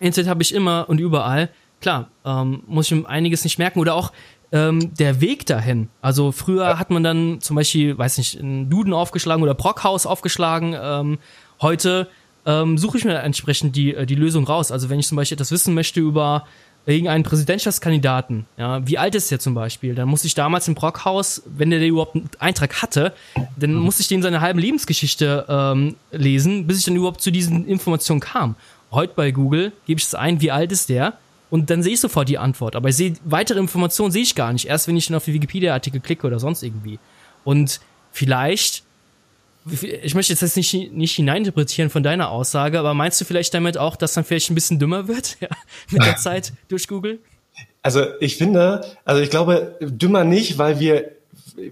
[0.00, 1.48] Internet habe ich immer und überall.
[1.80, 3.80] Klar, ähm, muss ich einiges nicht merken.
[3.80, 4.12] Oder auch,
[4.52, 5.88] ähm, der Weg dahin.
[6.00, 10.74] Also früher hat man dann zum Beispiel, weiß nicht, einen Duden aufgeschlagen oder Brockhaus aufgeschlagen.
[10.80, 11.18] Ähm,
[11.60, 12.08] heute
[12.46, 14.72] ähm, suche ich mir entsprechend die, äh, die Lösung raus.
[14.72, 16.46] Also wenn ich zum Beispiel etwas wissen möchte über
[16.94, 21.42] irgendeinen Präsidentschaftskandidaten, ja, wie alt ist der zum Beispiel, dann muss ich damals im Brockhaus,
[21.46, 23.12] wenn der, überhaupt einen Eintrag hatte,
[23.56, 23.80] dann mhm.
[23.80, 28.20] muss ich dem seine halbe Lebensgeschichte ähm, lesen, bis ich dann überhaupt zu diesen Informationen
[28.20, 28.56] kam.
[28.90, 31.18] Heute bei Google gebe ich es ein, wie alt ist der,
[31.50, 32.76] und dann sehe ich sofort die Antwort.
[32.76, 34.66] Aber ich sehe weitere Informationen sehe ich gar nicht.
[34.66, 36.98] Erst wenn ich dann auf die Wikipedia-Artikel klicke oder sonst irgendwie.
[37.44, 37.80] Und
[38.12, 38.82] vielleicht,
[40.02, 43.96] ich möchte jetzt nicht, nicht hineininterpretieren von deiner Aussage, aber meinst du vielleicht damit auch,
[43.96, 45.48] dass dann vielleicht ein bisschen dümmer wird ja,
[45.90, 47.18] mit der Zeit durch Google?
[47.82, 51.12] Also ich finde, also ich glaube, dümmer nicht, weil wir,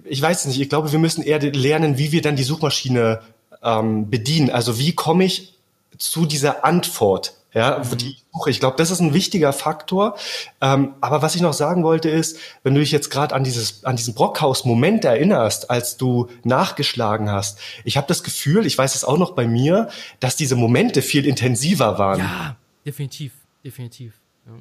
[0.05, 3.21] ich weiß nicht, ich glaube, wir müssen eher lernen, wie wir dann die Suchmaschine
[3.63, 4.49] ähm, bedienen.
[4.49, 5.53] Also wie komme ich
[5.97, 7.33] zu dieser Antwort?
[7.57, 7.97] Ja, mhm.
[7.97, 8.51] die Suche.
[8.51, 10.15] Ich glaube, das ist ein wichtiger Faktor.
[10.61, 13.83] Ähm, aber was ich noch sagen wollte ist, wenn du dich jetzt gerade an dieses,
[13.83, 19.03] an diesen Brockhaus-Moment erinnerst, als du nachgeschlagen hast, ich habe das Gefühl, ich weiß es
[19.03, 19.89] auch noch bei mir,
[20.19, 22.19] dass diese Momente viel intensiver waren.
[22.19, 22.55] Ja,
[22.85, 23.33] definitiv,
[23.63, 24.21] definitiv.
[24.45, 24.53] Ja.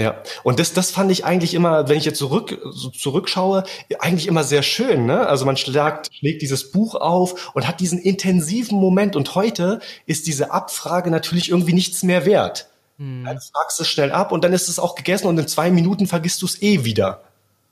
[0.00, 3.64] Ja, und das, das fand ich eigentlich immer, wenn ich jetzt zurück, so zurückschaue,
[3.98, 5.06] eigentlich immer sehr schön.
[5.06, 5.26] Ne?
[5.26, 9.16] Also man schlägt, schlägt dieses Buch auf und hat diesen intensiven Moment.
[9.16, 12.68] Und heute ist diese Abfrage natürlich irgendwie nichts mehr wert.
[12.98, 13.24] Hm.
[13.24, 15.68] Dann fragst du es schnell ab und dann ist es auch gegessen und in zwei
[15.72, 17.22] Minuten vergisst du es eh wieder.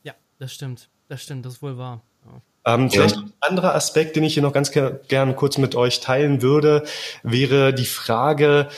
[0.03, 0.89] Ja, das stimmt.
[1.09, 2.03] Das stimmt, das ist wohl wahr.
[2.65, 6.43] Ähm, vielleicht ein anderer Aspekt, den ich hier noch ganz gerne kurz mit euch teilen
[6.43, 6.83] würde,
[7.23, 8.69] wäre die Frage,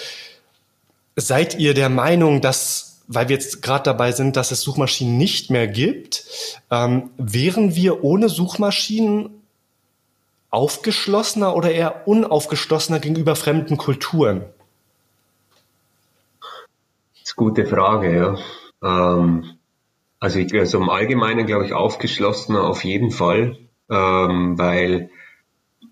[1.17, 5.51] seid ihr der Meinung, dass weil wir jetzt gerade dabei sind, dass es Suchmaschinen nicht
[5.51, 6.25] mehr gibt,
[6.71, 9.31] ähm, wären wir ohne Suchmaschinen
[10.51, 14.45] aufgeschlossener oder eher unaufgeschlossener gegenüber fremden Kulturen?
[16.41, 18.39] Das ist eine gute Frage, ja.
[18.83, 19.59] Ähm,
[20.21, 23.59] also, ich, also im Allgemeinen glaube ich aufgeschlossener auf jeden Fall,
[23.91, 25.11] ähm, weil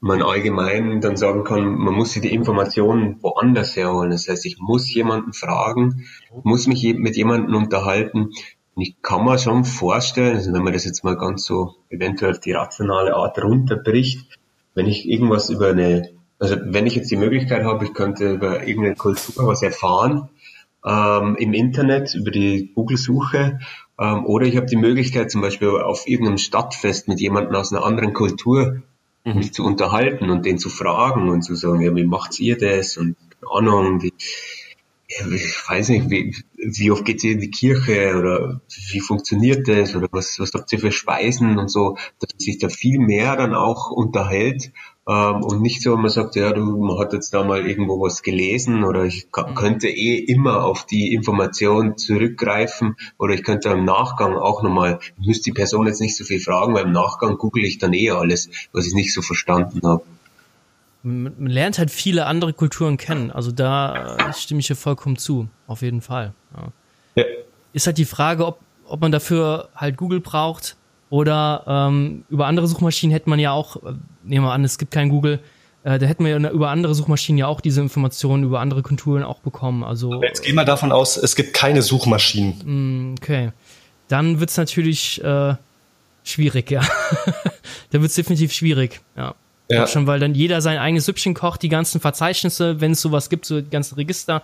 [0.00, 4.10] man allgemein dann sagen kann, man muss sich die Informationen woanders herholen.
[4.10, 6.06] Das heißt, ich muss jemanden fragen,
[6.42, 8.30] muss mich mit jemandem unterhalten.
[8.76, 12.40] Ich kann mir schon vorstellen, also wenn man das jetzt mal ganz so eventuell auf
[12.40, 14.38] die rationale Art runterbricht,
[14.74, 18.66] wenn ich irgendwas über eine, also wenn ich jetzt die Möglichkeit habe, ich könnte über
[18.66, 20.28] irgendeine Kultur was erfahren,
[20.84, 23.58] ähm, im Internet, über die Google-Suche,
[23.98, 27.84] ähm, oder ich habe die Möglichkeit, zum Beispiel auf irgendeinem Stadtfest mit jemandem aus einer
[27.84, 28.82] anderen Kultur
[29.26, 29.38] mhm.
[29.38, 32.96] mich zu unterhalten und den zu fragen und zu sagen, ja, wie macht ihr das?
[32.96, 33.16] Und
[33.50, 34.10] Ahnung, ja,
[35.32, 38.60] ich weiß nicht, wie, wie oft geht ihr in die Kirche oder
[38.90, 42.58] wie funktioniert das oder was, was habt ihr für Speisen und so, dass man sich
[42.58, 44.72] da viel mehr dann auch unterhält
[45.08, 48.22] ähm, und nicht so, man sagt, ja, du, man hat jetzt da mal irgendwo was
[48.22, 49.54] gelesen oder ich mhm.
[49.54, 55.26] könnte eh immer auf die Information zurückgreifen oder ich könnte im Nachgang auch nochmal, ich
[55.26, 58.10] müsste die Person jetzt nicht so viel fragen, weil im Nachgang google ich dann eh
[58.10, 60.02] alles, was ich nicht so verstanden habe.
[61.06, 65.48] Man lernt halt viele andere Kulturen kennen, also da äh, stimme ich dir vollkommen zu,
[65.66, 66.32] auf jeden Fall.
[66.56, 66.72] Ja.
[67.22, 67.24] Ja.
[67.72, 70.76] Ist halt die Frage, ob, ob man dafür halt Google braucht,
[71.08, 73.92] oder ähm, über andere Suchmaschinen hätte man ja auch, äh,
[74.24, 75.38] nehmen wir an, es gibt kein Google,
[75.84, 79.22] äh, da hätten wir ja über andere Suchmaschinen ja auch diese Informationen über andere Kulturen
[79.22, 79.84] auch bekommen.
[79.84, 83.12] Also Aber jetzt gehen wir davon aus, es gibt keine Suchmaschinen.
[83.12, 83.52] Mm, okay.
[84.08, 85.54] Dann wird's natürlich äh,
[86.24, 86.82] schwierig, ja.
[87.90, 89.34] dann wird's definitiv schwierig, ja.
[89.68, 89.86] Ja.
[89.86, 93.46] Schon, weil dann jeder sein eigenes Süppchen kocht, die ganzen Verzeichnisse, wenn es sowas gibt,
[93.46, 94.42] so die ganzen Register,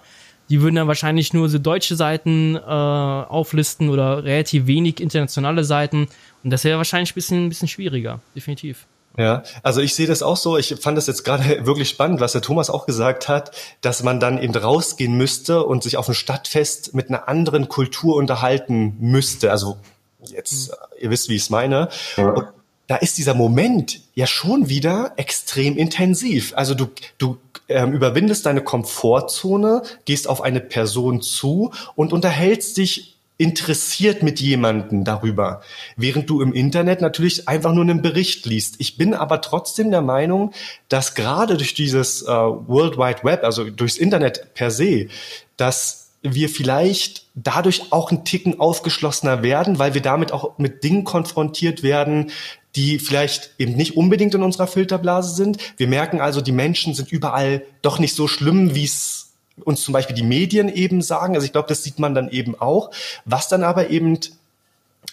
[0.49, 6.09] die würden dann wahrscheinlich nur so deutsche Seiten äh, auflisten oder relativ wenig internationale Seiten.
[6.43, 8.87] Und das wäre wahrscheinlich ein bisschen, ein bisschen schwieriger, definitiv.
[9.17, 10.57] Ja, also ich sehe das auch so.
[10.57, 14.21] Ich fand das jetzt gerade wirklich spannend, was der Thomas auch gesagt hat, dass man
[14.21, 19.51] dann eben rausgehen müsste und sich auf ein Stadtfest mit einer anderen Kultur unterhalten müsste.
[19.51, 19.79] Also
[20.21, 20.75] jetzt, mhm.
[21.01, 21.89] ihr wisst, wie ich es meine.
[22.17, 22.31] Ja.
[22.31, 22.47] Und
[22.87, 26.53] da ist dieser Moment ja schon wieder extrem intensiv.
[26.57, 33.17] Also du, du ähm, überwindest deine Komfortzone, gehst auf eine Person zu und unterhältst dich
[33.39, 35.63] interessiert mit jemanden darüber,
[35.97, 38.77] während du im Internet natürlich einfach nur einen Bericht liest.
[38.79, 40.53] Ich bin aber trotzdem der Meinung,
[40.89, 45.09] dass gerade durch dieses äh, World Wide Web, also durchs Internet per se,
[45.57, 51.05] dass wir vielleicht dadurch auch ein Ticken aufgeschlossener werden, weil wir damit auch mit Dingen
[51.05, 52.31] konfrontiert werden,
[52.77, 55.59] die vielleicht eben nicht unbedingt in unserer Filterblase sind.
[55.77, 59.33] Wir merken also, die Menschen sind überall doch nicht so schlimm, wie es
[59.65, 61.35] uns zum Beispiel die Medien eben sagen.
[61.35, 62.91] Also ich glaube, das sieht man dann eben auch.
[63.25, 64.19] Was dann aber eben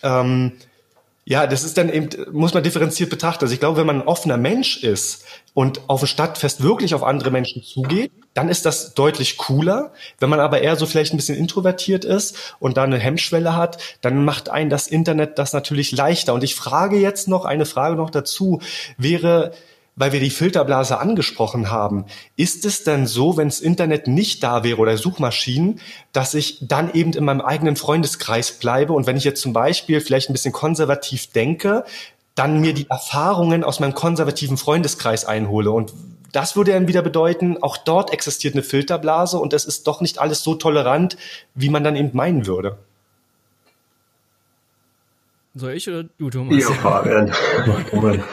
[0.04, 0.54] ähm,
[1.30, 3.44] ja, das ist dann eben, muss man differenziert betrachten.
[3.44, 7.04] Also ich glaube, wenn man ein offener Mensch ist und auf ein Stadtfest wirklich auf
[7.04, 9.94] andere Menschen zugeht, dann ist das deutlich cooler.
[10.18, 13.78] Wenn man aber eher so vielleicht ein bisschen introvertiert ist und da eine Hemmschwelle hat,
[14.02, 16.34] dann macht einen das Internet das natürlich leichter.
[16.34, 18.60] Und ich frage jetzt noch, eine Frage noch dazu,
[18.98, 19.52] wäre,
[19.96, 22.06] weil wir die Filterblase angesprochen haben.
[22.36, 25.80] Ist es denn so, wenn das Internet nicht da wäre oder Suchmaschinen,
[26.14, 30.02] dass ich dann eben in meinem eigenen Freundeskreis bleibe und wenn ich jetzt zum Beispiel
[30.02, 31.84] vielleicht ein bisschen konservativ denke,
[32.36, 35.72] dann mir die Erfahrungen aus meinem konservativen Freundeskreis einhole.
[35.72, 35.94] Und
[36.32, 40.20] das würde dann wieder bedeuten, auch dort existiert eine Filterblase und es ist doch nicht
[40.20, 41.18] alles so tolerant,
[41.54, 42.78] wie man dann eben meinen würde.
[45.56, 46.58] Soll ich oder du, Thomas?
[46.58, 47.34] Ja, Fabian.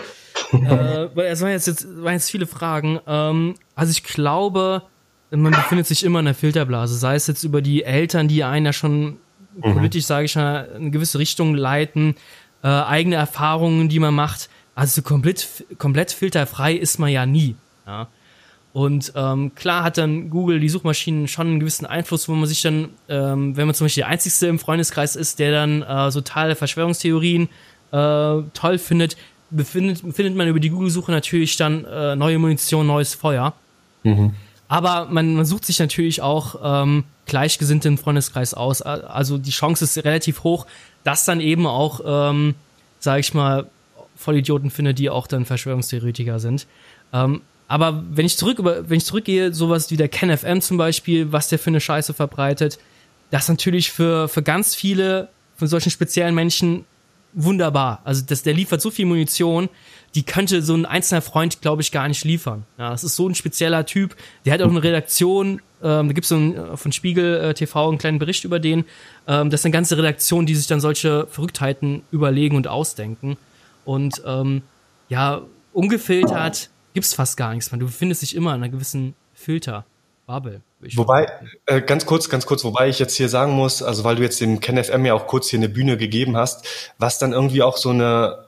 [0.52, 3.00] äh, weil es waren jetzt, jetzt, waren jetzt viele Fragen.
[3.06, 4.82] Ähm, also ich glaube,
[5.30, 8.66] man befindet sich immer in der Filterblase, sei es jetzt über die Eltern, die einen
[8.66, 9.16] ja schon
[9.56, 9.74] mhm.
[9.74, 12.14] politisch, sage ich mal, in gewisse Richtungen leiten,
[12.62, 14.48] äh, eigene Erfahrungen, die man macht.
[14.74, 17.56] Also komplett, komplett filterfrei ist man ja nie.
[17.86, 18.08] Ja.
[18.72, 22.60] Und ähm, klar hat dann Google, die Suchmaschinen, schon einen gewissen Einfluss, wo man sich
[22.60, 26.20] dann, ähm, wenn man zum Beispiel der Einzige im Freundeskreis ist, der dann äh, so
[26.20, 27.48] Teile Verschwörungstheorien
[27.92, 29.16] äh, toll findet,
[29.50, 33.54] befindet, findet man über die Google-Suche natürlich dann äh, neue Munition, neues Feuer.
[34.02, 34.34] Mhm.
[34.68, 38.82] Aber man, man sucht sich natürlich auch ähm, Gleichgesinnte im Freundeskreis aus.
[38.82, 40.66] Also die Chance ist relativ hoch,
[41.04, 42.54] dass dann eben auch, ähm,
[42.98, 43.66] sag ich mal,
[44.16, 46.66] Vollidioten findet, die auch dann Verschwörungstheoretiker sind.
[47.12, 51.48] Ähm, aber wenn ich zurück, wenn ich zurückgehe, sowas wie der KenFM zum Beispiel, was
[51.48, 52.78] der für eine Scheiße verbreitet,
[53.30, 56.84] das natürlich für, für ganz viele von solchen speziellen Menschen
[57.36, 58.00] wunderbar.
[58.02, 59.68] Also das, der liefert so viel Munition,
[60.16, 62.64] die könnte so ein einzelner Freund, glaube ich, gar nicht liefern.
[62.78, 64.16] Ja, das ist so ein spezieller Typ.
[64.44, 67.88] Der hat auch eine Redaktion, ähm, da gibt es so äh, von Spiegel äh, TV
[67.88, 68.86] einen kleinen Bericht über den.
[69.28, 73.36] Ähm, das ist eine ganze Redaktion, die sich dann solche Verrücktheiten überlegen und ausdenken.
[73.84, 74.62] Und ähm,
[75.10, 75.42] ja,
[75.74, 77.78] ungefiltert gibt's fast gar nichts mehr.
[77.78, 79.14] Du befindest dich immer in einer gewissen
[80.26, 80.62] Filter-Bubble.
[80.94, 81.26] Wobei,
[81.66, 84.40] äh, ganz kurz, ganz kurz, wobei ich jetzt hier sagen muss, also weil du jetzt
[84.40, 86.66] dem KenFM ja auch kurz hier eine Bühne gegeben hast,
[86.98, 88.46] was dann irgendwie auch so eine,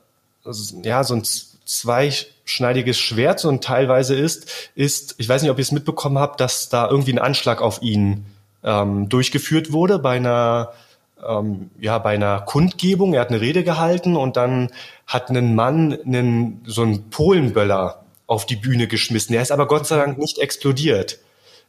[0.83, 5.63] ja, so ein zweischneidiges Schwert so ein teilweise ist, ist, ich weiß nicht, ob ihr
[5.63, 8.27] es mitbekommen habt, dass da irgendwie ein Anschlag auf ihn
[8.65, 10.73] ähm, durchgeführt wurde bei einer
[11.27, 13.15] ähm, ja bei einer Kundgebung.
[13.15, 14.71] Er hat eine Rede gehalten und dann
[15.07, 19.35] hat ein Mann einen, so einen Polenböller auf die Bühne geschmissen.
[19.35, 21.19] Er ist aber Gott sei Dank nicht explodiert.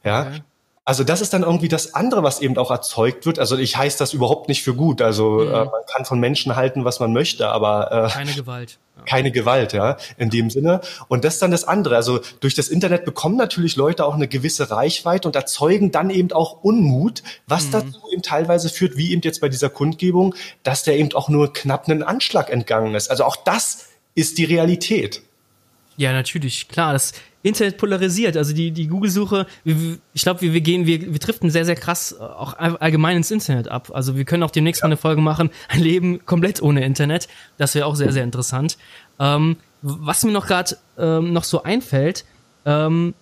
[0.03, 0.27] Ja.
[0.27, 0.41] Okay.
[0.89, 3.37] Also das ist dann irgendwie das andere, was eben auch erzeugt wird.
[3.37, 5.03] Also ich heiße das überhaupt nicht für gut.
[5.03, 5.47] Also mhm.
[5.47, 8.79] äh, man kann von Menschen halten, was man möchte, aber äh, keine Gewalt.
[8.97, 9.03] Ja.
[9.03, 10.81] Keine Gewalt, ja, in dem Sinne.
[11.07, 11.95] Und das ist dann das andere.
[11.95, 16.31] Also durch das Internet bekommen natürlich Leute auch eine gewisse Reichweite und erzeugen dann eben
[16.31, 17.71] auch Unmut, was mhm.
[17.71, 20.33] dazu eben teilweise führt, wie eben jetzt bei dieser Kundgebung,
[20.63, 23.11] dass der eben auch nur knapp einen Anschlag entgangen ist.
[23.11, 25.21] Also auch das ist die Realität.
[25.97, 26.93] Ja, natürlich, klar.
[26.93, 28.35] Das Internet polarisiert.
[28.35, 32.17] Also die, die Google-Suche, ich glaube, wir, wir gehen, wir, wir driften sehr, sehr krass
[32.19, 33.91] auch allgemein ins Internet ab.
[33.93, 34.87] Also wir können auch demnächst ja.
[34.87, 37.27] mal eine Folge machen, ein Leben komplett ohne Internet.
[37.57, 38.77] Das wäre auch sehr, sehr interessant.
[39.19, 42.25] Ähm, was mir noch gerade ähm, noch so einfällt,
[42.65, 43.13] ähm,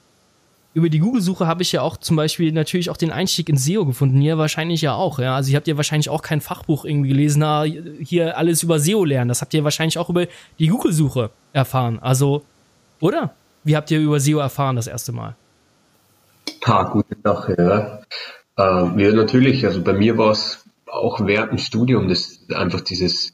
[0.73, 3.85] über die Google-Suche habe ich ja auch zum Beispiel natürlich auch den Einstieg in SEO
[3.85, 4.21] gefunden.
[4.21, 5.35] Hier wahrscheinlich ja auch, ja.
[5.35, 9.03] Also ihr habt ja wahrscheinlich auch kein Fachbuch irgendwie gelesen, na, hier alles über SEO
[9.03, 9.29] lernen.
[9.29, 10.27] Das habt ihr wahrscheinlich auch über
[10.59, 11.97] die Google-Suche erfahren.
[11.99, 12.43] Also
[12.99, 13.33] oder?
[13.67, 15.35] Wie habt ihr über SEO erfahren das erste Mal?
[16.65, 17.99] Ha, gute Sache, ja.
[18.57, 23.33] Ähm, ja, natürlich, also bei mir war es auch während dem Studium, das einfach dieses,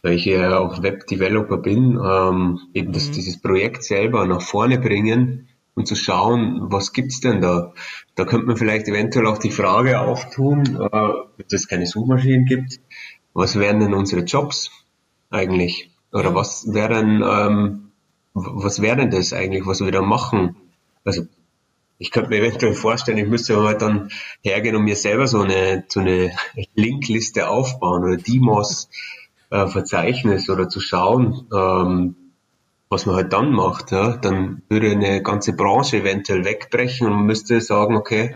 [0.00, 3.12] weil ich ja auch Web-Developer bin, ähm, eben das, mhm.
[3.12, 7.74] dieses Projekt selber nach vorne bringen und zu schauen, was gibt's denn da?
[8.14, 12.80] Da könnte man vielleicht eventuell auch die Frage auftun, äh, wenn es keine Suchmaschinen gibt,
[13.34, 14.70] was wären denn unsere Jobs
[15.28, 15.90] eigentlich?
[16.10, 17.91] Oder was wären ähm,
[18.34, 20.56] was wäre denn das eigentlich, was wir da machen?
[21.04, 21.22] Also
[21.98, 24.10] ich könnte mir eventuell vorstellen, ich müsste halt dann
[24.42, 26.32] hergehen und mir selber so eine, so eine
[26.74, 28.88] Linkliste aufbauen oder Demos
[29.50, 32.16] äh, oder zu schauen, ähm,
[32.88, 33.92] was man halt dann macht.
[33.92, 34.16] Ja?
[34.16, 38.34] Dann würde eine ganze Branche eventuell wegbrechen und man müsste sagen, okay,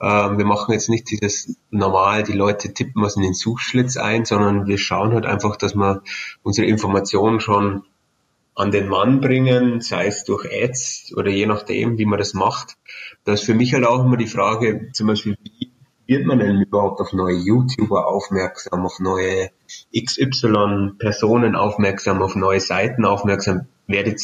[0.00, 4.24] äh, wir machen jetzt nicht dieses normal, die Leute tippen was in den Suchschlitz ein,
[4.24, 6.02] sondern wir schauen halt einfach, dass wir
[6.42, 7.84] unsere Informationen schon
[8.54, 12.76] an den Mann bringen, sei es durch Ads oder je nachdem, wie man das macht.
[13.24, 15.72] Da ist für mich halt auch immer die Frage, zum Beispiel, wie
[16.06, 19.50] wird man denn überhaupt auf neue YouTuber aufmerksam, auf neue
[19.96, 23.66] XY-Personen aufmerksam, auf neue Seiten aufmerksam?
[23.86, 24.20] Werdet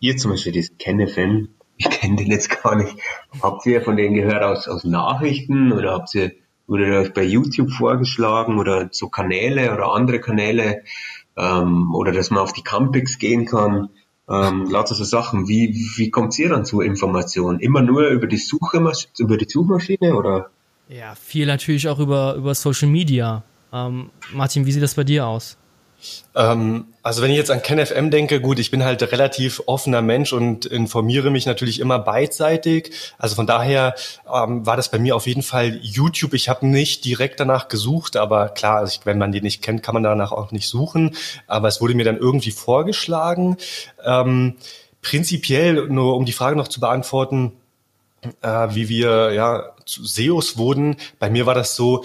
[0.00, 2.96] ihr zum Beispiel das KenneFan, ich kenne den jetzt gar nicht,
[3.42, 6.32] habt ihr von denen gehört aus, aus Nachrichten oder habt ihr,
[6.66, 10.82] wurde euch bei YouTube vorgeschlagen oder so Kanäle oder andere Kanäle
[11.36, 13.90] ähm, oder dass man auf die Campings gehen kann.
[14.28, 15.48] Ähm, lauter so Sachen.
[15.48, 17.60] Wie, wie kommt ihr dann zu Informationen?
[17.60, 18.82] Immer nur über die Suche,
[19.18, 20.50] über die Suchmaschine oder?
[20.88, 23.42] Ja, viel natürlich auch über, über Social Media.
[23.72, 25.58] Ähm, Martin, wie sieht das bei dir aus?
[26.34, 30.32] Ähm, also wenn ich jetzt an KenFM denke, gut, ich bin halt relativ offener Mensch
[30.32, 32.92] und informiere mich natürlich immer beidseitig.
[33.18, 33.94] Also von daher
[34.32, 36.34] ähm, war das bei mir auf jeden Fall YouTube.
[36.34, 39.94] Ich habe nicht direkt danach gesucht, aber klar, also wenn man die nicht kennt, kann
[39.94, 41.16] man danach auch nicht suchen.
[41.46, 43.56] Aber es wurde mir dann irgendwie vorgeschlagen.
[44.04, 44.56] Ähm,
[45.02, 47.52] prinzipiell, nur um die Frage noch zu beantworten,
[48.42, 50.96] äh, wie wir ja zu SEOs wurden.
[51.18, 52.04] Bei mir war das so,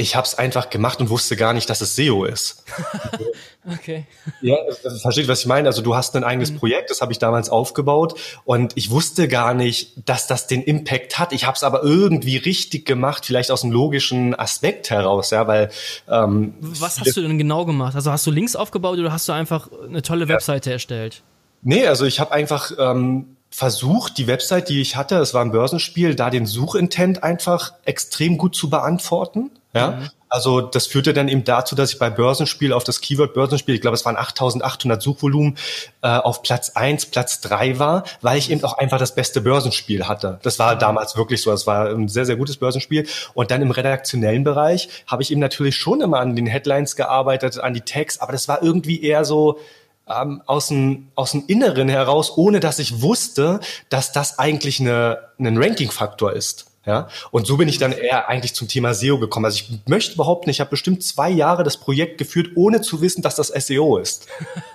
[0.00, 2.64] ich habe es einfach gemacht und wusste gar nicht, dass es SEO ist.
[3.70, 4.06] okay.
[4.40, 4.56] Ja,
[5.02, 5.68] versteht, was ich meine?
[5.68, 6.58] Also du hast ein eigenes mhm.
[6.58, 11.18] Projekt, das habe ich damals aufgebaut und ich wusste gar nicht, dass das den Impact
[11.18, 11.32] hat.
[11.32, 15.70] Ich habe es aber irgendwie richtig gemacht, vielleicht aus einem logischen Aspekt heraus, ja, weil
[16.08, 17.94] ähm, Was hast du denn genau gemacht?
[17.94, 20.74] Also hast du Links aufgebaut oder hast du einfach eine tolle Webseite ja.
[20.74, 21.22] erstellt?
[21.62, 25.52] Nee, also ich habe einfach ähm, versucht, die Website, die ich hatte, es war ein
[25.52, 29.50] Börsenspiel, da den Suchintent einfach extrem gut zu beantworten.
[29.72, 30.10] Ja, mhm.
[30.28, 33.80] also das führte dann eben dazu, dass ich bei Börsenspiel auf das Keyword Börsenspiel, ich
[33.80, 35.56] glaube, es waren 8800 Suchvolumen,
[36.02, 40.08] äh, auf Platz eins, Platz drei war, weil ich eben auch einfach das beste Börsenspiel
[40.08, 40.40] hatte.
[40.42, 40.80] Das war mhm.
[40.80, 43.06] damals wirklich so, es war ein sehr, sehr gutes Börsenspiel.
[43.34, 47.58] Und dann im redaktionellen Bereich habe ich eben natürlich schon immer an den Headlines gearbeitet,
[47.60, 49.60] an die Tags, aber das war irgendwie eher so,
[50.08, 55.18] ähm, aus, dem, aus dem Inneren heraus, ohne dass ich wusste, dass das eigentlich eine,
[55.38, 56.69] ein Ranking-Faktor ist.
[56.86, 59.44] Ja, und so bin ich dann eher eigentlich zum Thema SEO gekommen.
[59.44, 63.20] Also ich möchte behaupten, ich habe bestimmt zwei Jahre das Projekt geführt, ohne zu wissen,
[63.20, 64.26] dass das SEO ist.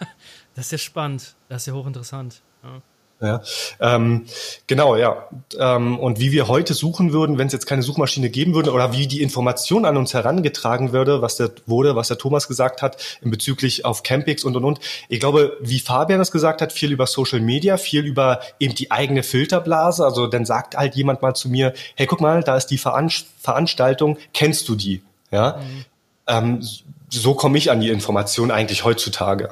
[0.55, 2.41] das ist ja spannend, das ist ja hochinteressant.
[2.63, 2.81] Ja.
[3.22, 3.41] Ja,
[3.80, 4.26] ähm,
[4.68, 5.30] genau, ja.
[5.57, 8.91] Ähm, und wie wir heute suchen würden, wenn es jetzt keine Suchmaschine geben würde, oder
[8.91, 13.01] wie die Information an uns herangetragen würde, was der wurde, was der Thomas gesagt hat,
[13.22, 14.80] in bezüglich auf Campings und und und.
[15.07, 18.91] Ich glaube, wie Fabian das gesagt hat, viel über Social Media, viel über eben die
[18.91, 20.03] eigene Filterblase.
[20.03, 24.18] Also dann sagt halt jemand mal zu mir, hey, guck mal, da ist die Veranstaltung,
[24.34, 25.01] kennst du die?
[25.32, 25.57] Ja.
[25.57, 25.86] Mhm.
[26.28, 26.68] Ähm,
[27.09, 29.51] so komme ich an die Information eigentlich heutzutage.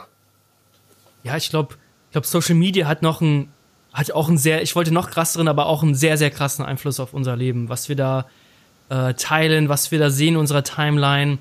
[1.24, 1.76] Ja, ich glaube,
[2.14, 3.50] glaube, Social Media hat noch ein
[3.94, 7.00] hat auch einen sehr, ich wollte noch krasseren, aber auch einen sehr, sehr krassen Einfluss
[7.00, 7.70] auf unser Leben.
[7.70, 8.26] Was wir da
[8.90, 11.38] äh, teilen, was wir da sehen in unserer Timeline,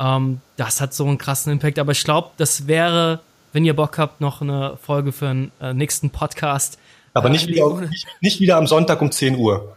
[0.00, 1.78] ähm, das hat so einen krassen Impact.
[1.78, 3.20] Aber ich glaube, das wäre,
[3.52, 6.76] wenn ihr Bock habt, noch eine Folge für einen äh, nächsten Podcast.
[7.14, 9.76] Aber nicht, äh, wieder, nicht, nicht, wieder am Sonntag um 10 Uhr.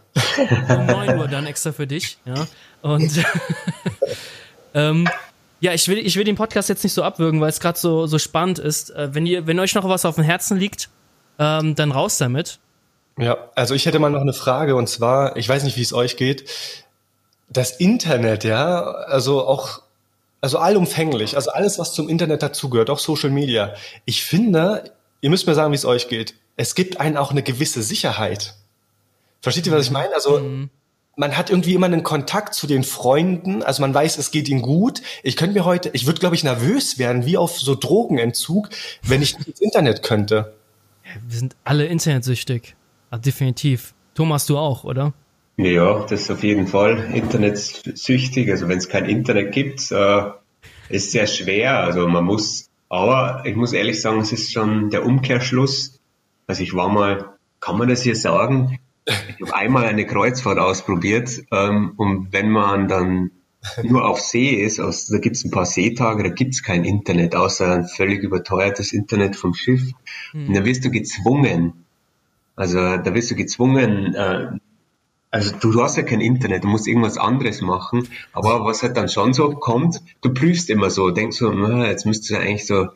[0.68, 2.46] um 9 Uhr dann extra für dich, ja.
[2.82, 3.24] Und
[4.74, 5.06] ähm,
[5.60, 8.06] ja, ich will, ich will den Podcast jetzt nicht so abwürgen, weil es gerade so,
[8.06, 8.90] so spannend ist.
[8.90, 10.90] Äh, wenn ihr, wenn euch noch was auf dem Herzen liegt,
[11.38, 12.58] ähm, dann raus damit.
[13.18, 15.94] Ja, also ich hätte mal noch eine Frage und zwar, ich weiß nicht, wie es
[15.94, 16.50] euch geht.
[17.48, 19.80] Das Internet, ja, also auch,
[20.42, 23.74] also allumfänglich, also alles, was zum Internet dazugehört, auch Social Media.
[24.04, 24.92] Ich finde,
[25.22, 26.34] ihr müsst mir sagen, wie es euch geht.
[26.56, 28.54] Es gibt einen auch eine gewisse Sicherheit.
[29.40, 30.14] Versteht ihr, was ich meine?
[30.14, 30.70] Also, mhm.
[31.16, 34.62] Man hat irgendwie immer einen Kontakt zu den Freunden, also man weiß, es geht ihnen
[34.62, 35.02] gut.
[35.22, 38.68] Ich könnte mir heute, ich würde, glaube ich, nervös werden, wie auf so Drogenentzug,
[39.02, 40.52] wenn ich ins Internet könnte
[41.26, 42.74] wir sind alle internetsüchtig.
[43.10, 43.94] Also definitiv.
[44.14, 45.12] Thomas, du auch, oder?
[45.56, 48.50] Ja, das ist auf jeden Fall internetsüchtig.
[48.50, 50.22] Also wenn es kein Internet gibt, äh,
[50.88, 51.78] ist sehr schwer.
[51.80, 56.00] Also man muss, aber ich muss ehrlich sagen, es ist schon der Umkehrschluss.
[56.46, 58.78] Also ich war mal, kann man das hier sagen?
[59.06, 63.30] Ich habe einmal eine Kreuzfahrt ausprobiert ähm, und wenn man dann
[63.82, 66.84] nur auf See ist, also da gibt es ein paar Seetage, da gibt es kein
[66.84, 69.82] Internet, außer ein völlig überteuertes Internet vom Schiff.
[70.32, 70.48] Mhm.
[70.48, 71.84] Und da wirst du gezwungen,
[72.54, 74.48] also da wirst du gezwungen, äh,
[75.36, 78.96] also du, du hast ja kein Internet, du musst irgendwas anderes machen, aber was halt
[78.96, 82.66] dann schon so kommt, du prüfst immer so, denkst so, na, jetzt müsstest du eigentlich
[82.66, 82.86] so,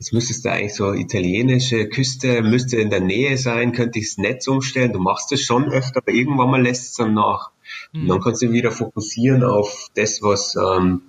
[0.00, 4.18] jetzt müsstest du eigentlich so italienische Küste, müsste in der Nähe sein, könnte ich das
[4.18, 7.52] Netz umstellen, du machst es schon öfter, aber irgendwann mal lässt es dann nach.
[7.92, 11.02] Und dann kannst du wieder fokussieren auf das, was, ähm,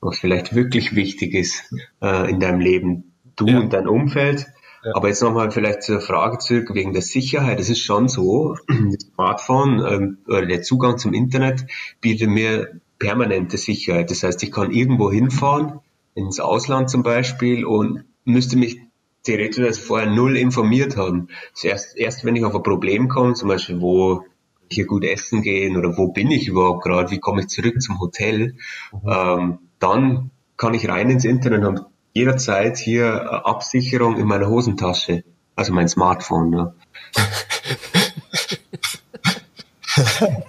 [0.00, 3.12] was vielleicht wirklich wichtig ist äh, in deinem Leben.
[3.34, 3.58] Du ja.
[3.58, 4.46] und dein Umfeld.
[4.84, 4.96] Ja.
[4.96, 7.60] Aber jetzt nochmal vielleicht zur Frage zurück wegen der Sicherheit.
[7.60, 11.66] Es ist schon so, das Smartphone ähm, oder der Zugang zum Internet
[12.00, 14.10] bietet mir permanente Sicherheit.
[14.10, 15.80] Das heißt, ich kann irgendwo hinfahren,
[16.14, 18.78] ins Ausland zum Beispiel, und müsste mich
[19.22, 21.28] theoretisch vorher null informiert haben.
[21.54, 24.24] Zuerst, erst wenn ich auf ein Problem komme, zum Beispiel, wo
[24.68, 28.00] hier gut essen gehen oder wo bin ich überhaupt gerade, wie komme ich zurück zum
[28.00, 28.56] Hotel,
[28.92, 29.08] mhm.
[29.08, 35.24] ähm, dann kann ich rein ins Internet und jederzeit hier Absicherung in meiner Hosentasche,
[35.56, 36.50] also mein Smartphone.
[36.50, 36.74] Ne?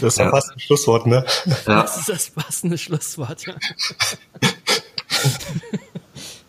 [0.00, 0.32] Das ist ja.
[0.32, 1.24] ein Schlusswort, ne?
[1.46, 1.82] Ja.
[1.82, 3.54] Das ist das passende Schlusswort, ja.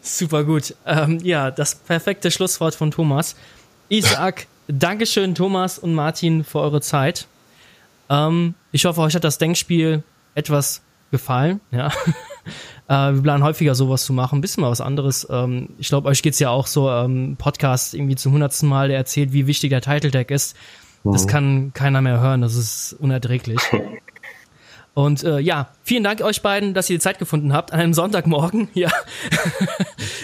[0.01, 0.75] Super gut.
[0.85, 3.35] Ähm, ja, das perfekte Schlusswort von Thomas.
[3.89, 7.27] Isaac, Dankeschön, Thomas und Martin, für eure Zeit.
[8.09, 10.03] Ähm, ich hoffe, euch hat das Denkspiel
[10.35, 11.61] etwas gefallen.
[11.71, 11.91] Ja.
[12.87, 15.27] Äh, wir planen häufiger sowas zu machen, ein bisschen mal was anderes.
[15.29, 18.97] Ähm, ich glaube, euch geht's ja auch so, ähm, Podcast irgendwie zum hundertsten Mal, der
[18.97, 20.55] erzählt, wie wichtig der Title Tag ist.
[21.05, 23.59] Das kann keiner mehr hören, das ist unerträglich.
[24.93, 27.93] Und äh, ja, vielen Dank euch beiden, dass ihr die Zeit gefunden habt, an einem
[27.93, 28.91] Sonntagmorgen hier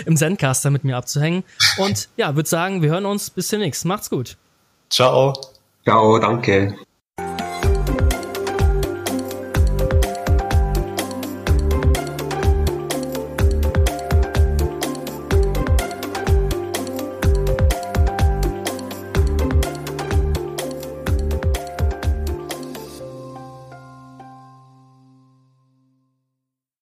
[0.05, 1.43] im Zencaster mit mir abzuhängen.
[1.77, 3.85] Und ja, würde sagen, wir hören uns bis demnächst.
[3.85, 4.37] Macht's gut.
[4.89, 5.33] Ciao.
[5.83, 6.75] Ciao, danke.